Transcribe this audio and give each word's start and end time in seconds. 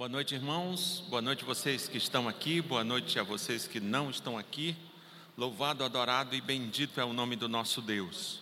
Boa 0.00 0.08
noite, 0.08 0.34
irmãos. 0.34 1.04
Boa 1.10 1.20
noite 1.20 1.44
vocês 1.44 1.86
que 1.86 1.98
estão 1.98 2.26
aqui. 2.26 2.62
Boa 2.62 2.82
noite 2.82 3.18
a 3.18 3.22
vocês 3.22 3.66
que 3.66 3.78
não 3.78 4.08
estão 4.08 4.38
aqui. 4.38 4.74
Louvado, 5.36 5.84
adorado 5.84 6.34
e 6.34 6.40
bendito 6.40 6.98
é 6.98 7.04
o 7.04 7.12
nome 7.12 7.36
do 7.36 7.50
nosso 7.50 7.82
Deus. 7.82 8.40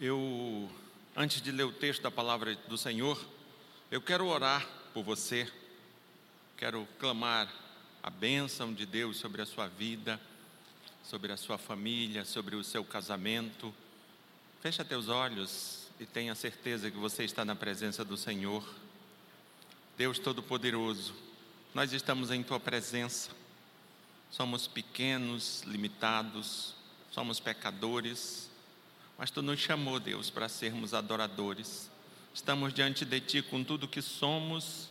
Eu, 0.00 0.70
antes 1.16 1.42
de 1.42 1.50
ler 1.50 1.64
o 1.64 1.72
texto 1.72 2.02
da 2.02 2.10
palavra 2.10 2.54
do 2.68 2.78
Senhor, 2.78 3.20
eu 3.90 4.00
quero 4.00 4.28
orar 4.28 4.64
por 4.94 5.02
você. 5.02 5.52
Quero 6.56 6.86
clamar 7.00 7.52
a 8.00 8.10
bênção 8.10 8.72
de 8.72 8.86
Deus 8.86 9.16
sobre 9.16 9.42
a 9.42 9.46
sua 9.46 9.66
vida, 9.66 10.20
sobre 11.02 11.32
a 11.32 11.36
sua 11.36 11.58
família, 11.58 12.24
sobre 12.24 12.54
o 12.54 12.62
seu 12.62 12.84
casamento. 12.84 13.74
Fecha 14.60 14.84
teus 14.84 15.08
olhos 15.08 15.88
e 15.98 16.06
tenha 16.06 16.32
certeza 16.36 16.92
que 16.92 16.96
você 16.96 17.24
está 17.24 17.44
na 17.44 17.56
presença 17.56 18.04
do 18.04 18.16
Senhor. 18.16 18.64
Deus 20.02 20.18
Todo-Poderoso, 20.18 21.14
nós 21.72 21.92
estamos 21.92 22.32
em 22.32 22.42
Tua 22.42 22.58
presença. 22.58 23.30
Somos 24.32 24.66
pequenos, 24.66 25.62
limitados, 25.64 26.74
somos 27.12 27.38
pecadores, 27.38 28.50
mas 29.16 29.30
Tu 29.30 29.40
nos 29.40 29.60
chamou, 29.60 30.00
Deus, 30.00 30.28
para 30.28 30.48
sermos 30.48 30.92
adoradores. 30.92 31.88
Estamos 32.34 32.74
diante 32.74 33.04
de 33.04 33.20
Ti 33.20 33.42
com 33.42 33.62
tudo 33.62 33.86
que 33.86 34.02
somos, 34.02 34.88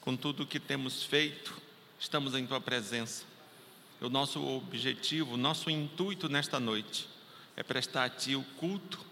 com 0.00 0.16
tudo 0.16 0.46
que 0.46 0.58
temos 0.58 1.02
feito, 1.02 1.54
estamos 2.00 2.34
em 2.34 2.46
Tua 2.46 2.58
presença. 2.58 3.26
O 4.00 4.08
nosso 4.08 4.42
objetivo, 4.42 5.34
o 5.34 5.36
nosso 5.36 5.68
intuito 5.68 6.30
nesta 6.30 6.58
noite 6.58 7.06
é 7.58 7.62
prestar 7.62 8.04
a 8.04 8.08
Ti 8.08 8.34
o 8.34 8.42
culto, 8.56 9.04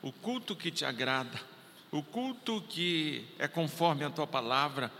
o 0.00 0.12
culto 0.12 0.54
que 0.54 0.70
te 0.70 0.84
agrada 0.84 1.55
o 1.96 2.02
culto 2.02 2.62
que 2.68 3.24
é 3.38 3.48
conforme 3.48 4.04
a 4.04 4.10
tua 4.10 4.26
palavra, 4.26 4.92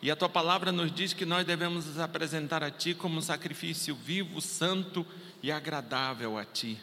e 0.00 0.10
a 0.10 0.16
tua 0.16 0.28
palavra 0.28 0.72
nos 0.72 0.92
diz 0.92 1.12
que 1.12 1.24
nós 1.24 1.46
devemos 1.46 1.86
nos 1.86 2.00
apresentar 2.00 2.64
a 2.64 2.70
ti 2.70 2.94
como 2.94 3.18
um 3.18 3.22
sacrifício 3.22 3.94
vivo, 3.94 4.40
santo 4.40 5.06
e 5.40 5.52
agradável 5.52 6.36
a 6.36 6.44
ti. 6.44 6.76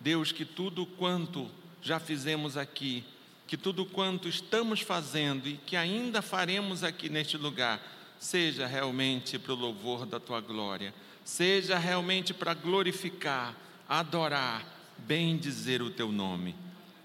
Deus, 0.00 0.32
que 0.32 0.46
tudo 0.46 0.86
quanto 0.86 1.50
já 1.82 2.00
fizemos 2.00 2.56
aqui, 2.56 3.04
que 3.46 3.58
tudo 3.58 3.84
quanto 3.84 4.26
estamos 4.26 4.80
fazendo 4.80 5.46
e 5.46 5.58
que 5.58 5.76
ainda 5.76 6.22
faremos 6.22 6.82
aqui 6.82 7.10
neste 7.10 7.36
lugar, 7.36 7.82
seja 8.18 8.66
realmente 8.66 9.38
para 9.38 9.52
o 9.52 9.56
louvor 9.56 10.06
da 10.06 10.18
tua 10.18 10.40
glória, 10.40 10.94
seja 11.22 11.76
realmente 11.76 12.32
para 12.32 12.54
glorificar, 12.54 13.54
adorar, 13.86 14.64
bem 14.96 15.36
dizer 15.36 15.82
o 15.82 15.90
teu 15.90 16.10
nome. 16.10 16.54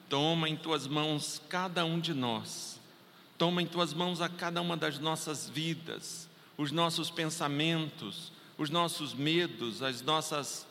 Toma 0.10 0.50
em 0.50 0.56
tuas 0.56 0.88
mãos 0.88 1.40
cada 1.48 1.86
um 1.86 2.00
de 2.00 2.16
nós, 2.16 2.80
toma 3.38 3.62
em 3.62 3.68
tuas 3.68 3.94
mãos 3.94 4.22
a 4.22 4.28
cada 4.28 4.60
uma 4.60 4.76
das 4.76 4.98
nossas 4.98 5.48
vidas, 5.48 6.28
os 6.58 6.72
nossos 6.72 7.12
pensamentos, 7.12 8.32
os 8.58 8.72
nossos 8.72 9.14
medos, 9.14 9.84
as 9.84 10.02
nossas, 10.02 10.66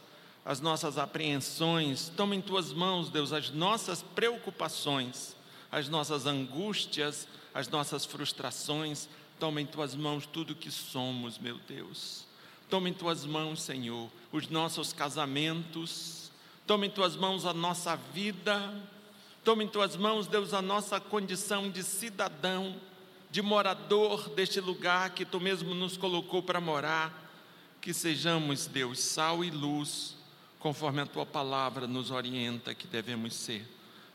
as 0.45 0.61
nossas 0.61 0.99
apreensões. 0.99 2.13
Toma 2.17 2.35
em 2.35 2.41
tuas 2.41 2.73
mãos, 2.73 3.11
Deus, 3.11 3.33
as 3.33 3.51
nossas 3.51 4.03
preocupações, 4.03 5.37
as 5.71 5.89
nossas 5.89 6.27
angústias, 6.27 7.29
as 7.55 7.69
nossas 7.69 8.05
frustrações. 8.05 9.09
Toma 9.39 9.61
em 9.61 9.67
tuas 9.67 9.95
mãos 9.95 10.27
tudo 10.27 10.53
que 10.57 10.71
somos, 10.71 11.39
meu 11.39 11.59
Deus. 11.69 12.27
Toma 12.69 12.89
em 12.89 12.93
tuas 12.93 13.25
mãos, 13.25 13.63
Senhor, 13.63 14.11
os 14.33 14.49
nossos 14.49 14.93
casamentos. 14.93 16.33
Toma 16.67 16.87
em 16.87 16.91
tuas 16.91 17.15
mãos 17.15 17.47
a 17.47 17.55
nossa 17.55 17.95
vida 17.95 18.75
Toma 19.49 19.65
em 19.65 19.67
tuas 19.67 19.97
mãos, 19.97 20.27
Deus, 20.27 20.53
a 20.53 20.61
nossa 20.61 21.01
condição 21.01 21.71
de 21.71 21.83
cidadão, 21.83 22.79
de 23.31 23.41
morador 23.41 24.29
deste 24.29 24.61
lugar 24.61 25.15
que 25.15 25.25
tu 25.25 25.41
mesmo 25.41 25.75
nos 25.75 25.97
colocou 25.97 26.43
para 26.43 26.61
morar. 26.61 27.33
Que 27.81 27.95
sejamos, 27.95 28.67
Deus, 28.67 29.01
sal 29.01 29.43
e 29.43 29.51
luz, 29.51 30.15
conforme 30.59 31.01
a 31.01 31.07
tua 31.07 31.25
palavra 31.25 31.87
nos 31.87 32.11
orienta 32.11 32.75
que 32.75 32.87
devemos 32.87 33.33
ser. 33.33 33.67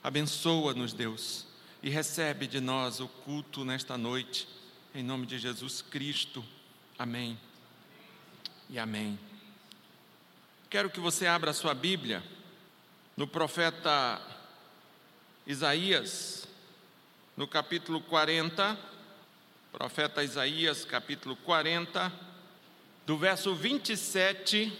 Abençoa-nos, 0.04 0.94
Deus, 0.94 1.48
e 1.82 1.90
recebe 1.90 2.46
de 2.46 2.60
nós 2.60 3.00
o 3.00 3.08
culto 3.08 3.66
nesta 3.66 3.98
noite, 3.98 4.48
em 4.94 5.02
nome 5.02 5.26
de 5.26 5.40
Jesus 5.40 5.82
Cristo. 5.82 6.46
Amém. 6.96 7.40
E 8.70 8.78
amém. 8.78 9.18
Quero 10.70 10.92
que 10.92 11.00
você 11.00 11.26
abra 11.26 11.50
a 11.50 11.56
sua 11.56 11.74
Bíblia 11.74 12.24
no 13.18 13.26
profeta 13.26 14.22
Isaías, 15.46 16.48
no 17.36 17.46
capítulo 17.46 18.00
40, 18.00 18.80
profeta 19.74 20.24
Isaías, 20.24 20.86
capítulo 20.86 21.36
40, 21.36 22.14
do 23.06 23.18
verso 23.18 23.54
27 23.54 24.72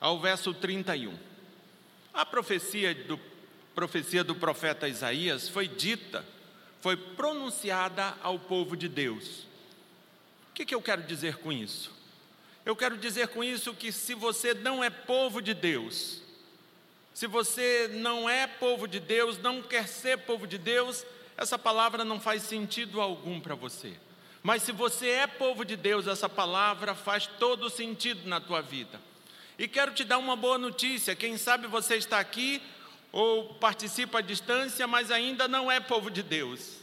ao 0.00 0.18
verso 0.18 0.54
31. 0.54 1.14
A 2.14 2.24
profecia 2.24 2.94
do, 2.94 3.20
profecia 3.74 4.24
do 4.24 4.34
profeta 4.34 4.88
Isaías 4.88 5.46
foi 5.46 5.68
dita, 5.68 6.24
foi 6.80 6.96
pronunciada 6.96 8.16
ao 8.22 8.38
povo 8.38 8.74
de 8.74 8.88
Deus. 8.88 9.46
O 10.48 10.54
que, 10.54 10.64
que 10.64 10.74
eu 10.74 10.80
quero 10.80 11.02
dizer 11.02 11.36
com 11.36 11.52
isso? 11.52 11.92
Eu 12.64 12.74
quero 12.74 12.96
dizer 12.96 13.28
com 13.28 13.44
isso 13.44 13.74
que 13.74 13.92
se 13.92 14.14
você 14.14 14.54
não 14.54 14.82
é 14.82 14.88
povo 14.88 15.42
de 15.42 15.52
Deus, 15.52 16.22
se 17.20 17.26
você 17.26 17.86
não 17.92 18.30
é 18.30 18.46
povo 18.46 18.88
de 18.88 18.98
Deus, 18.98 19.36
não 19.36 19.60
quer 19.60 19.86
ser 19.86 20.20
povo 20.20 20.46
de 20.46 20.56
Deus, 20.56 21.04
essa 21.36 21.58
palavra 21.58 22.02
não 22.02 22.18
faz 22.18 22.44
sentido 22.44 22.98
algum 22.98 23.38
para 23.38 23.54
você. 23.54 23.92
Mas 24.42 24.62
se 24.62 24.72
você 24.72 25.08
é 25.10 25.26
povo 25.26 25.62
de 25.62 25.76
Deus, 25.76 26.06
essa 26.06 26.30
palavra 26.30 26.94
faz 26.94 27.26
todo 27.26 27.68
sentido 27.68 28.26
na 28.26 28.40
tua 28.40 28.62
vida. 28.62 28.98
E 29.58 29.68
quero 29.68 29.92
te 29.92 30.02
dar 30.02 30.16
uma 30.16 30.34
boa 30.34 30.56
notícia: 30.56 31.14
quem 31.14 31.36
sabe 31.36 31.66
você 31.66 31.96
está 31.96 32.18
aqui 32.18 32.62
ou 33.12 33.52
participa 33.56 34.20
à 34.20 34.22
distância, 34.22 34.86
mas 34.86 35.10
ainda 35.10 35.46
não 35.46 35.70
é 35.70 35.78
povo 35.78 36.10
de 36.10 36.22
Deus. 36.22 36.76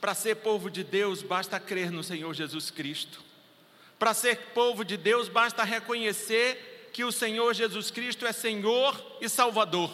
Para 0.00 0.14
ser 0.14 0.36
povo 0.36 0.70
de 0.70 0.82
Deus, 0.82 1.20
basta 1.20 1.60
crer 1.60 1.90
no 1.90 2.02
Senhor 2.02 2.32
Jesus 2.32 2.70
Cristo. 2.70 3.22
Para 3.98 4.14
ser 4.14 4.38
povo 4.54 4.82
de 4.82 4.96
Deus, 4.96 5.28
basta 5.28 5.62
reconhecer 5.62 6.77
que 6.98 7.04
o 7.04 7.12
Senhor 7.12 7.54
Jesus 7.54 7.92
Cristo 7.92 8.26
é 8.26 8.32
Senhor 8.32 9.00
e 9.20 9.28
Salvador. 9.28 9.88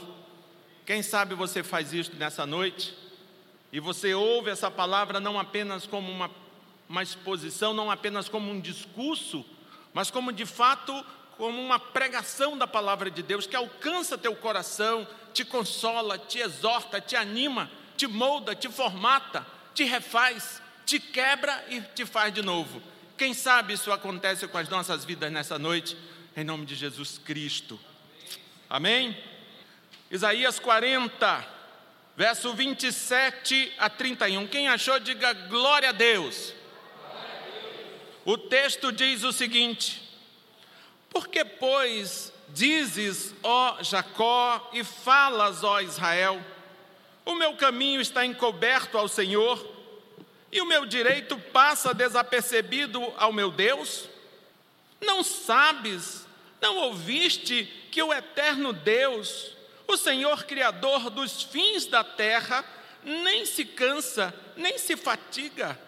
Quem 0.87 1.03
sabe 1.03 1.35
você 1.35 1.63
faz 1.63 1.93
isso 1.93 2.13
nessa 2.17 2.47
noite 2.47 2.97
e 3.71 3.79
você 3.79 4.15
ouve 4.15 4.49
essa 4.49 4.71
palavra 4.71 5.21
não 5.21 5.39
apenas 5.39 5.87
como 5.87 6.11
uma, 6.11 6.31
uma 6.89 7.03
exposição, 7.03 7.75
não 7.75 7.91
apenas 7.91 8.27
como 8.27 8.51
um 8.51 8.59
discurso, 8.59 9.45
mas 9.93 10.11
como 10.11 10.33
de 10.33 10.47
fato 10.47 11.05
como 11.37 11.61
uma 11.61 11.79
pregação 11.79 12.57
da 12.57 12.67
palavra 12.67 13.11
de 13.11 13.23
Deus 13.23 13.47
que 13.47 13.55
alcança 13.55 14.17
teu 14.17 14.35
coração, 14.35 15.07
te 15.35 15.45
consola, 15.45 16.17
te 16.17 16.39
exorta, 16.39 17.03
te 17.03 17.17
anima, 17.17 17.71
te 17.99 18.07
molda, 18.07 18.55
te 18.55 18.71
formata, 18.71 19.47
te 19.75 19.85
refaz, 19.85 20.63
te 20.87 20.99
quebra 20.99 21.67
e 21.69 21.83
te 21.83 22.07
faz 22.07 22.33
de 22.33 22.41
novo. 22.41 22.81
Quem 23.19 23.35
sabe 23.35 23.75
isso 23.75 23.93
acontece 23.93 24.49
com 24.49 24.57
as 24.57 24.71
nossas 24.71 25.05
vidas 25.05 25.31
nessa 25.31 25.59
noite? 25.59 25.99
Em 26.37 26.43
nome 26.43 26.67
de 26.67 26.75
Jesus 26.75 27.19
Cristo. 27.19 27.79
Amém? 28.69 29.17
Isaías 30.11 30.59
40, 30.59 31.47
verso 32.17 32.53
27 32.55 33.73
a 33.79 33.89
31. 33.89 34.47
Quem 34.49 34.69
achou, 34.69 34.99
diga 34.99 35.33
glória 35.33 35.91
a 35.91 35.93
Deus. 35.93 36.53
Glória 37.09 37.31
a 37.31 37.61
Deus. 37.61 37.93
O 38.25 38.37
texto 38.37 38.91
diz 38.91 39.23
o 39.23 39.33
seguinte: 39.33 40.03
Porque, 41.09 41.45
pois, 41.45 42.33
dizes, 42.49 43.33
ó 43.43 43.81
Jacó, 43.83 44.71
e 44.73 44.83
falas, 44.83 45.63
ó 45.63 45.81
Israel, 45.81 46.45
o 47.25 47.37
meu 47.37 47.55
caminho 47.55 48.01
está 48.01 48.27
encoberto 48.27 48.99
ao 48.99 49.07
Senhor, 49.07 49.65
e 50.51 50.61
o 50.61 50.67
meu 50.67 50.85
direito 50.85 51.39
passa 51.53 51.95
desapercebido 51.95 53.01
ao 53.17 53.33
meu 53.33 53.53
Deus? 53.53 54.09
Não 55.01 55.23
sabes 55.23 56.24
não 56.65 56.79
ouviste 56.79 57.67
que 57.91 58.03
o 58.03 58.11
eterno 58.11 58.73
Deus, 58.73 59.51
o 59.87 59.99
Senhor 59.99 60.45
Criador 60.45 61.11
dos 61.11 61.43
fins 61.43 61.85
da 61.85 62.03
terra, 62.03 62.65
nem 63.05 63.45
se 63.45 63.67
cansa, 63.67 64.35
nem 64.57 64.79
se 64.79 64.97
fatiga? 64.97 65.79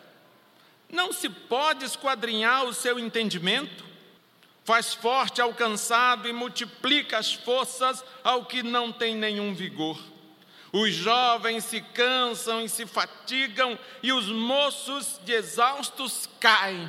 Não 0.93 1.15
se 1.15 1.31
pode 1.31 1.87
esquadrinhar 1.87 2.65
o 2.65 2.75
seu 2.75 2.99
entendimento? 2.99 3.87
Faz 4.67 4.93
forte 4.93 5.41
ao 5.41 5.55
cansado 5.55 6.29
e 6.29 6.33
multiplica 6.33 7.17
as 7.17 7.33
forças 7.33 8.05
ao 8.23 8.45
que 8.45 8.63
não 8.63 8.93
tem 8.93 9.17
nenhum 9.17 9.55
vigor. 9.55 9.99
Os 10.75 10.93
jovens 10.93 11.65
se 11.65 11.81
cansam 11.81 12.61
e 12.61 12.69
se 12.69 12.85
fatigam, 12.85 13.79
e 14.03 14.13
os 14.13 14.27
moços 14.27 15.19
de 15.25 15.33
exaustos 15.33 16.29
caem. 16.39 16.87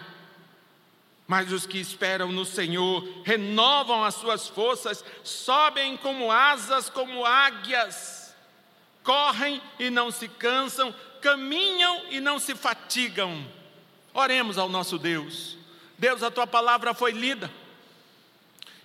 Mas 1.27 1.51
os 1.51 1.65
que 1.65 1.77
esperam 1.77 2.31
no 2.31 2.45
Senhor 2.45 3.05
renovam 3.25 4.03
as 4.03 4.15
suas 4.15 4.47
forças, 4.47 5.03
sobem 5.23 5.97
como 5.97 6.31
asas, 6.31 6.89
como 6.89 7.25
águias, 7.25 8.33
correm 9.03 9.61
e 9.77 9.89
não 9.89 10.09
se 10.09 10.29
cansam, 10.29 10.95
caminham 11.21 12.03
e 12.09 12.21
não 12.21 12.39
se 12.39 12.55
fatigam. 12.55 13.45
Oremos 14.13 14.57
ao 14.57 14.69
nosso 14.69 14.97
Deus. 14.97 15.57
Deus, 15.97 16.23
a 16.23 16.31
tua 16.31 16.47
palavra 16.47 16.93
foi 16.93 17.11
lida. 17.11 17.51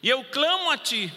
E 0.02 0.08
eu 0.08 0.24
clamo 0.24 0.70
a 0.70 0.76
ti 0.76 1.12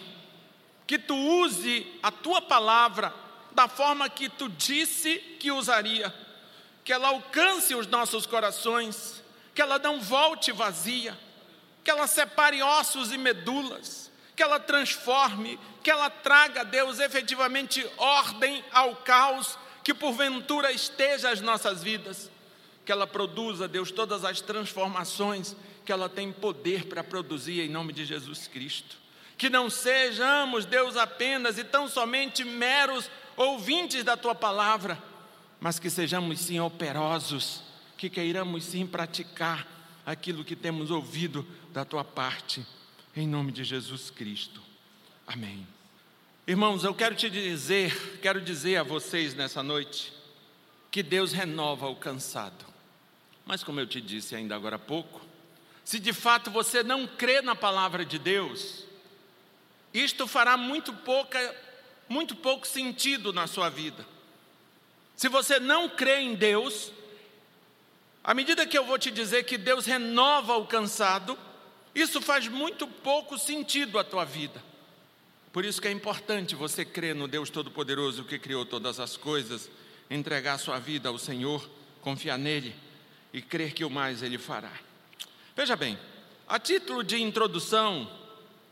que 0.86 1.00
tu 1.00 1.16
use 1.16 1.88
a 2.04 2.12
tua 2.12 2.42
palavra 2.42 3.12
da 3.52 3.68
forma 3.68 4.08
que 4.10 4.30
tu 4.30 4.48
disse 4.50 5.18
que 5.40 5.52
usaria, 5.52 6.14
que 6.84 6.94
ela 6.94 7.08
alcance 7.08 7.74
os 7.74 7.88
nossos 7.88 8.28
corações, 8.28 9.24
que 9.56 9.62
ela 9.62 9.80
não 9.80 10.02
volte 10.02 10.52
vazia, 10.52 11.18
que 11.82 11.90
ela 11.90 12.06
separe 12.08 12.62
ossos 12.62 13.14
e 13.14 13.18
medulas, 13.18 14.12
que 14.36 14.44
ela 14.44 14.60
transforme, 14.60 15.58
que 15.82 15.90
ela 15.90 16.10
traga, 16.10 16.66
Deus, 16.66 17.00
efetivamente 17.00 17.90
ordem 17.98 18.62
ao 18.74 18.98
caos 18.98 19.58
que 19.82 19.94
porventura 19.94 20.72
esteja 20.72 21.30
as 21.30 21.40
nossas 21.40 21.82
vidas, 21.82 22.30
que 22.84 22.92
ela 22.92 23.08
produza, 23.08 23.68
Deus, 23.68 23.92
todas 23.92 24.26
as 24.26 24.42
transformações 24.42 25.56
que 25.86 25.92
ela 25.92 26.10
tem 26.10 26.32
poder 26.34 26.88
para 26.88 27.04
produzir 27.04 27.62
em 27.62 27.70
nome 27.70 27.94
de 27.94 28.04
Jesus 28.04 28.48
Cristo. 28.48 28.98
Que 29.38 29.50
não 29.50 29.70
sejamos, 29.70 30.66
Deus, 30.66 30.98
apenas 30.98 31.58
e 31.58 31.64
tão 31.64 31.88
somente 31.88 32.44
meros 32.44 33.10
ouvintes 33.38 34.04
da 34.04 34.18
tua 34.18 34.36
palavra, 34.36 35.02
mas 35.60 35.80
que 35.80 35.90
sejamos 35.90 36.40
sim 36.40 36.60
operosos, 36.60 37.65
que 37.98 38.10
queiramos 38.10 38.64
sim 38.64 38.86
praticar 38.86 39.68
aquilo 40.06 40.44
que 40.44 40.56
temos 40.56 40.92
ouvido 40.92 41.46
da 41.74 41.84
tua 41.84 42.04
parte, 42.04 42.66
em 43.16 43.28
nome 43.28 43.52
de 43.52 43.64
Jesus 43.64 44.10
Cristo. 44.10 44.62
Amém. 45.26 45.66
Irmãos, 46.48 46.84
eu 46.84 46.94
quero 46.94 47.16
te 47.16 47.30
dizer, 47.30 48.20
quero 48.22 48.40
dizer 48.40 48.78
a 48.78 48.84
vocês 48.84 49.34
nessa 49.34 49.64
noite, 49.64 50.14
que 50.92 51.02
Deus 51.02 51.32
renova 51.32 51.88
o 51.88 51.96
cansado. 51.96 52.66
Mas 53.46 53.64
como 53.64 53.80
eu 53.80 53.88
te 53.88 54.00
disse 54.00 54.36
ainda 54.36 54.56
agora 54.56 54.76
há 54.76 54.80
pouco, 54.80 55.22
se 55.84 56.00
de 56.00 56.14
fato 56.14 56.52
você 56.52 56.84
não 56.84 57.08
crê 57.08 57.42
na 57.42 57.56
palavra 57.56 58.06
de 58.06 58.20
Deus, 58.20 58.86
isto 59.94 60.28
fará 60.28 60.58
muito 60.58 60.94
pouca, 60.94 61.56
muito 62.08 62.36
pouco 62.36 62.68
sentido 62.68 63.34
na 63.34 63.48
sua 63.48 63.70
vida. 63.70 64.06
Se 65.16 65.30
você 65.30 65.60
não 65.60 65.88
crê 65.88 66.20
em 66.20 66.36
Deus, 66.36 66.92
à 68.26 68.34
medida 68.34 68.66
que 68.66 68.76
eu 68.76 68.84
vou 68.84 68.98
te 68.98 69.12
dizer 69.12 69.44
que 69.44 69.56
Deus 69.56 69.86
renova 69.86 70.58
o 70.58 70.66
cansado, 70.66 71.38
isso 71.94 72.20
faz 72.20 72.48
muito 72.48 72.88
pouco 72.88 73.38
sentido 73.38 74.00
à 74.00 74.04
tua 74.04 74.26
vida. 74.26 74.62
Por 75.54 75.64
isso 75.64 75.80
que 75.80 75.88
é 75.88 75.92
importante 75.92 76.56
você 76.56 76.84
crer 76.84 77.14
no 77.14 77.28
Deus 77.28 77.52
Todo-Poderoso 77.52 78.24
que 78.24 78.40
criou 78.40 78.66
todas 78.66 79.00
as 79.00 79.16
coisas, 79.16 79.70
entregar 80.10 80.58
sua 80.58 80.80
vida 80.80 81.08
ao 81.08 81.20
Senhor, 81.20 81.70
confiar 82.02 82.40
nele 82.40 82.76
e 83.32 83.44
crer 83.44 83.74
que 83.74 83.86
o 83.86 83.92
mais 83.92 84.24
ele 84.24 84.40
fará. 84.40 84.74
Veja 85.56 85.76
bem, 85.76 85.96
a 86.48 86.58
título 86.58 87.04
de 87.04 87.22
introdução, 87.22 88.12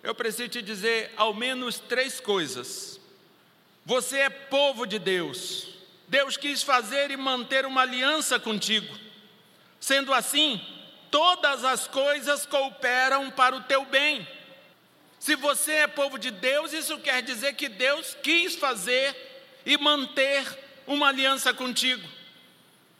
eu 0.01 0.15
preciso 0.15 0.49
te 0.49 0.63
dizer 0.63 1.13
ao 1.15 1.31
menos 1.31 1.77
três 1.77 2.19
coisas. 2.19 2.99
Você 3.85 4.17
é 4.17 4.29
povo 4.31 4.87
de 4.87 4.97
Deus. 4.97 5.69
Deus 6.07 6.37
quis 6.37 6.63
fazer 6.63 7.11
e 7.11 7.17
manter 7.17 7.67
uma 7.67 7.81
aliança 7.81 8.39
contigo. 8.39 9.02
Sendo 9.83 10.13
assim, 10.13 10.61
todas 11.11 11.65
as 11.65 11.87
coisas 11.87 12.45
cooperam 12.45 13.29
para 13.29 13.53
o 13.53 13.63
teu 13.63 13.83
bem. 13.83 14.25
Se 15.19 15.35
você 15.35 15.73
é 15.73 15.87
povo 15.87 16.17
de 16.17 16.31
Deus, 16.31 16.71
isso 16.71 16.97
quer 16.99 17.21
dizer 17.21 17.55
que 17.55 17.67
Deus 17.67 18.15
quis 18.23 18.55
fazer 18.55 19.13
e 19.65 19.77
manter 19.77 20.47
uma 20.87 21.09
aliança 21.09 21.53
contigo. 21.53 22.07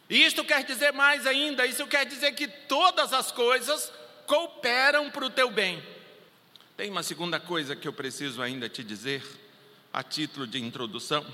E 0.10 0.26
isto 0.26 0.44
quer 0.44 0.66
dizer 0.66 0.92
mais 0.92 1.26
ainda, 1.26 1.66
isso 1.66 1.88
quer 1.88 2.06
dizer 2.06 2.34
que 2.34 2.50
todas 2.50 3.14
as 3.14 3.32
coisas 3.32 3.90
cooperam 4.28 5.10
para 5.10 5.24
o 5.24 5.30
teu 5.30 5.50
bem. 5.50 5.82
Tem 6.76 6.90
uma 6.92 7.02
segunda 7.02 7.40
coisa 7.40 7.78
que 7.78 7.88
eu 7.88 7.94
preciso 7.94 8.42
ainda 8.42 8.68
te 8.68 8.84
dizer, 8.84 9.24
a 9.94 10.04
título 10.04 10.46
de 10.46 10.62
introdução. 10.62 11.26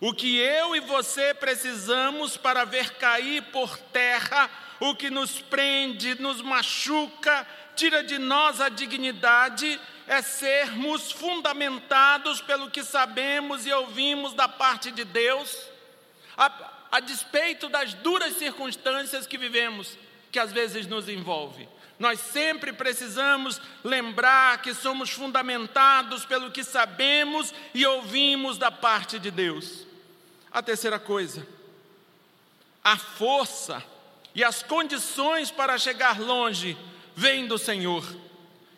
O 0.00 0.12
que 0.12 0.36
eu 0.36 0.76
e 0.76 0.80
você 0.80 1.32
precisamos 1.32 2.36
para 2.36 2.64
ver 2.64 2.94
cair 2.94 3.42
por 3.44 3.78
terra 3.78 4.50
o 4.78 4.94
que 4.94 5.08
nos 5.08 5.40
prende, 5.40 6.20
nos 6.20 6.42
machuca, 6.42 7.46
tira 7.74 8.04
de 8.04 8.18
nós 8.18 8.60
a 8.60 8.68
dignidade 8.68 9.80
é 10.06 10.22
sermos 10.22 11.10
fundamentados 11.10 12.40
pelo 12.40 12.70
que 12.70 12.84
sabemos 12.84 13.66
e 13.66 13.72
ouvimos 13.72 14.34
da 14.34 14.48
parte 14.48 14.90
de 14.90 15.04
Deus, 15.04 15.58
a, 16.36 16.52
a 16.92 17.00
despeito 17.00 17.68
das 17.68 17.94
duras 17.94 18.36
circunstâncias 18.36 19.26
que 19.26 19.38
vivemos, 19.38 19.98
que 20.30 20.38
às 20.38 20.52
vezes 20.52 20.86
nos 20.86 21.08
envolve. 21.08 21.68
Nós 21.98 22.20
sempre 22.20 22.72
precisamos 22.72 23.60
lembrar 23.82 24.60
que 24.60 24.74
somos 24.74 25.10
fundamentados 25.10 26.26
pelo 26.26 26.50
que 26.50 26.62
sabemos 26.62 27.54
e 27.74 27.86
ouvimos 27.86 28.58
da 28.58 28.70
parte 28.70 29.18
de 29.18 29.30
Deus. 29.30 29.85
A 30.56 30.62
terceira 30.62 30.98
coisa, 30.98 31.46
a 32.82 32.96
força 32.96 33.84
e 34.34 34.42
as 34.42 34.62
condições 34.62 35.50
para 35.50 35.76
chegar 35.76 36.18
longe 36.18 36.74
vem 37.14 37.46
do 37.46 37.58
Senhor, 37.58 38.02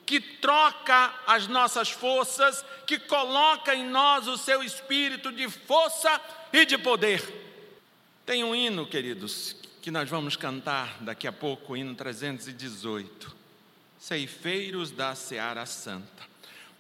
que 0.05 0.21
troca 0.21 1.15
as 1.25 1.47
nossas 1.47 1.89
forças, 1.89 2.65
que 2.85 2.99
coloca 2.99 3.77
em 3.77 3.89
nós 3.89 4.27
o 4.27 4.37
seu 4.37 4.61
espírito 4.61 5.31
de 5.31 5.49
força 5.49 6.21
e 6.53 6.67
de 6.67 6.77
poder. 6.77 7.23
Tem 8.27 8.43
um 8.43 8.57
hino, 8.57 8.85
queridos, 8.85 9.55
que 9.81 9.93
nós 9.93 10.11
vamos 10.11 10.35
cantar 10.35 10.97
daqui 11.03 11.29
a 11.29 11.33
pouco, 11.33 11.75
o 11.75 11.77
hino 11.77 11.95
318. 11.95 13.37
Ceifeiros 14.01 14.91
da 14.91 15.15
Seara 15.15 15.65
Santa. 15.65 16.25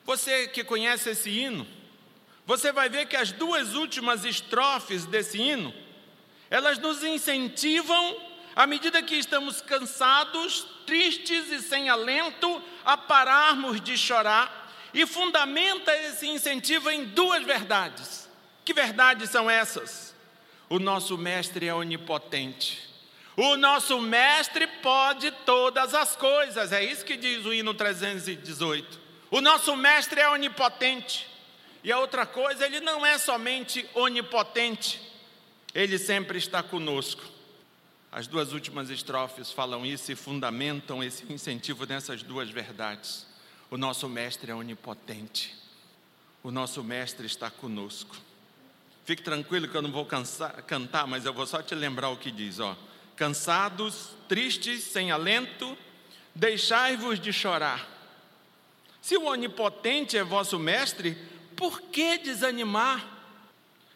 Você 0.04 0.48
que 0.48 0.64
conhece 0.64 1.10
esse 1.10 1.30
hino, 1.30 1.64
você 2.48 2.72
vai 2.72 2.88
ver 2.88 3.04
que 3.04 3.14
as 3.14 3.30
duas 3.30 3.74
últimas 3.74 4.24
estrofes 4.24 5.04
desse 5.04 5.36
hino, 5.36 5.70
elas 6.48 6.78
nos 6.78 7.04
incentivam 7.04 8.16
à 8.56 8.66
medida 8.66 9.02
que 9.02 9.16
estamos 9.16 9.60
cansados, 9.60 10.66
tristes 10.86 11.52
e 11.52 11.60
sem 11.60 11.90
alento, 11.90 12.62
a 12.86 12.96
pararmos 12.96 13.82
de 13.82 13.98
chorar, 13.98 14.72
e 14.94 15.04
fundamenta 15.04 15.94
esse 15.94 16.26
incentivo 16.26 16.88
em 16.88 17.04
duas 17.04 17.44
verdades. 17.44 18.26
Que 18.64 18.72
verdades 18.72 19.28
são 19.28 19.50
essas? 19.50 20.14
O 20.70 20.78
nosso 20.78 21.18
Mestre 21.18 21.68
é 21.68 21.74
onipotente. 21.74 22.88
O 23.36 23.58
nosso 23.58 24.00
Mestre 24.00 24.66
pode 24.82 25.30
todas 25.44 25.94
as 25.94 26.16
coisas, 26.16 26.72
é 26.72 26.82
isso 26.82 27.04
que 27.04 27.18
diz 27.18 27.44
o 27.44 27.52
hino 27.52 27.74
318. 27.74 28.98
O 29.30 29.42
nosso 29.42 29.76
Mestre 29.76 30.22
é 30.22 30.30
onipotente. 30.30 31.37
E 31.82 31.92
a 31.92 31.98
outra 31.98 32.26
coisa, 32.26 32.66
ele 32.66 32.80
não 32.80 33.04
é 33.04 33.18
somente 33.18 33.88
onipotente, 33.94 35.00
ele 35.74 35.98
sempre 35.98 36.38
está 36.38 36.62
conosco. 36.62 37.22
As 38.10 38.26
duas 38.26 38.52
últimas 38.52 38.88
estrofes 38.90 39.52
falam 39.52 39.84
isso 39.84 40.10
e 40.10 40.16
fundamentam 40.16 41.04
esse 41.04 41.30
incentivo 41.30 41.86
nessas 41.86 42.22
duas 42.22 42.50
verdades. 42.50 43.26
O 43.70 43.76
nosso 43.76 44.08
Mestre 44.08 44.50
é 44.50 44.54
onipotente, 44.54 45.54
o 46.42 46.50
nosso 46.50 46.82
Mestre 46.82 47.26
está 47.26 47.50
conosco. 47.50 48.16
Fique 49.04 49.22
tranquilo 49.22 49.68
que 49.68 49.74
eu 49.74 49.82
não 49.82 49.92
vou 49.92 50.04
cansar, 50.04 50.62
cantar, 50.64 51.06
mas 51.06 51.24
eu 51.24 51.32
vou 51.32 51.46
só 51.46 51.62
te 51.62 51.74
lembrar 51.74 52.10
o 52.10 52.16
que 52.16 52.30
diz: 52.30 52.58
ó. 52.60 52.76
Cansados, 53.14 54.10
tristes, 54.28 54.84
sem 54.84 55.10
alento, 55.10 55.76
deixai-vos 56.34 57.18
de 57.18 57.32
chorar. 57.32 57.88
Se 59.00 59.16
o 59.16 59.24
onipotente 59.24 60.16
é 60.16 60.22
vosso 60.22 60.58
Mestre, 60.58 61.16
por 61.58 61.82
que 61.82 62.16
desanimar? 62.16 63.06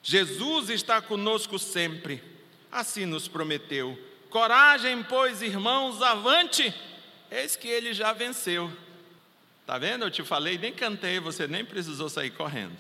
Jesus 0.03 0.69
está 0.69 1.01
conosco 1.01 1.59
sempre 1.59 2.33
assim 2.73 3.05
nos 3.05 3.29
prometeu. 3.29 3.99
Coragem, 4.31 5.03
pois, 5.03 5.43
irmãos, 5.43 6.01
avante, 6.01 6.75
eis 7.31 7.55
que 7.55 7.69
ele 7.69 7.93
já 7.93 8.15
venceu. 8.15 8.73
Tá 9.67 9.77
vendo? 9.77 10.07
Eu 10.07 10.11
te 10.11 10.23
falei, 10.23 10.57
nem 10.57 10.73
cantei, 10.73 11.21
você 11.21 11.47
nem 11.47 11.63
precisou 11.63 12.09
sair 12.09 12.31
correndo. 12.31 12.79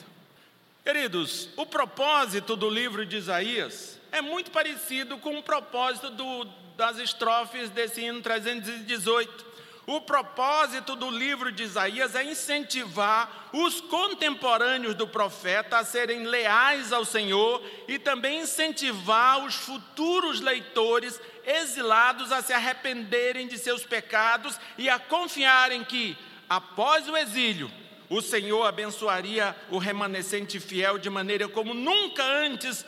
Queridos, 0.83 1.51
o 1.57 1.67
propósito 1.67 2.57
do 2.57 2.69
livro 2.69 3.05
de 3.05 3.19
Isaías 3.19 4.01
é 4.11 4.23
muito 4.23 4.51
parecido 4.51 5.19
com 5.19 5.39
o 5.39 5.43
propósito 5.43 6.11
do, 6.11 6.45
das 6.77 6.99
estrofes 6.99 7.69
desse 7.71 8.01
hino 8.01 8.23
318. 8.23 9.52
O 9.85 10.01
propósito 10.01 10.95
do 10.95 11.11
livro 11.11 11.51
de 11.51 11.65
Isaías 11.65 12.15
é 12.15 12.23
incentivar 12.23 13.51
os 13.53 13.81
contemporâneos 13.81 14.95
do 14.95 15.09
profeta 15.09 15.79
a 15.79 15.85
serem 15.85 16.25
leais 16.25 16.93
ao 16.93 17.05
Senhor 17.05 17.61
e 17.89 17.99
também 17.99 18.43
incentivar 18.43 19.45
os 19.45 19.55
futuros 19.55 20.41
leitores 20.41 21.21
exilados 21.45 22.31
a 22.31 22.41
se 22.41 22.53
arrependerem 22.53 23.49
de 23.49 23.59
seus 23.59 23.85
pecados 23.85 24.59
e 24.79 24.89
a 24.89 25.01
confiarem 25.01 25.83
que, 25.83 26.17
após 26.49 27.09
o 27.09 27.17
exílio, 27.17 27.69
o 28.09 28.21
Senhor 28.21 28.65
abençoaria 28.65 29.57
o 29.69 29.79
remanescente 29.79 30.61
fiel 30.61 30.97
de 30.97 31.11
maneira 31.11 31.49
como 31.49 31.75
nunca 31.75 32.23
antes 32.23 32.85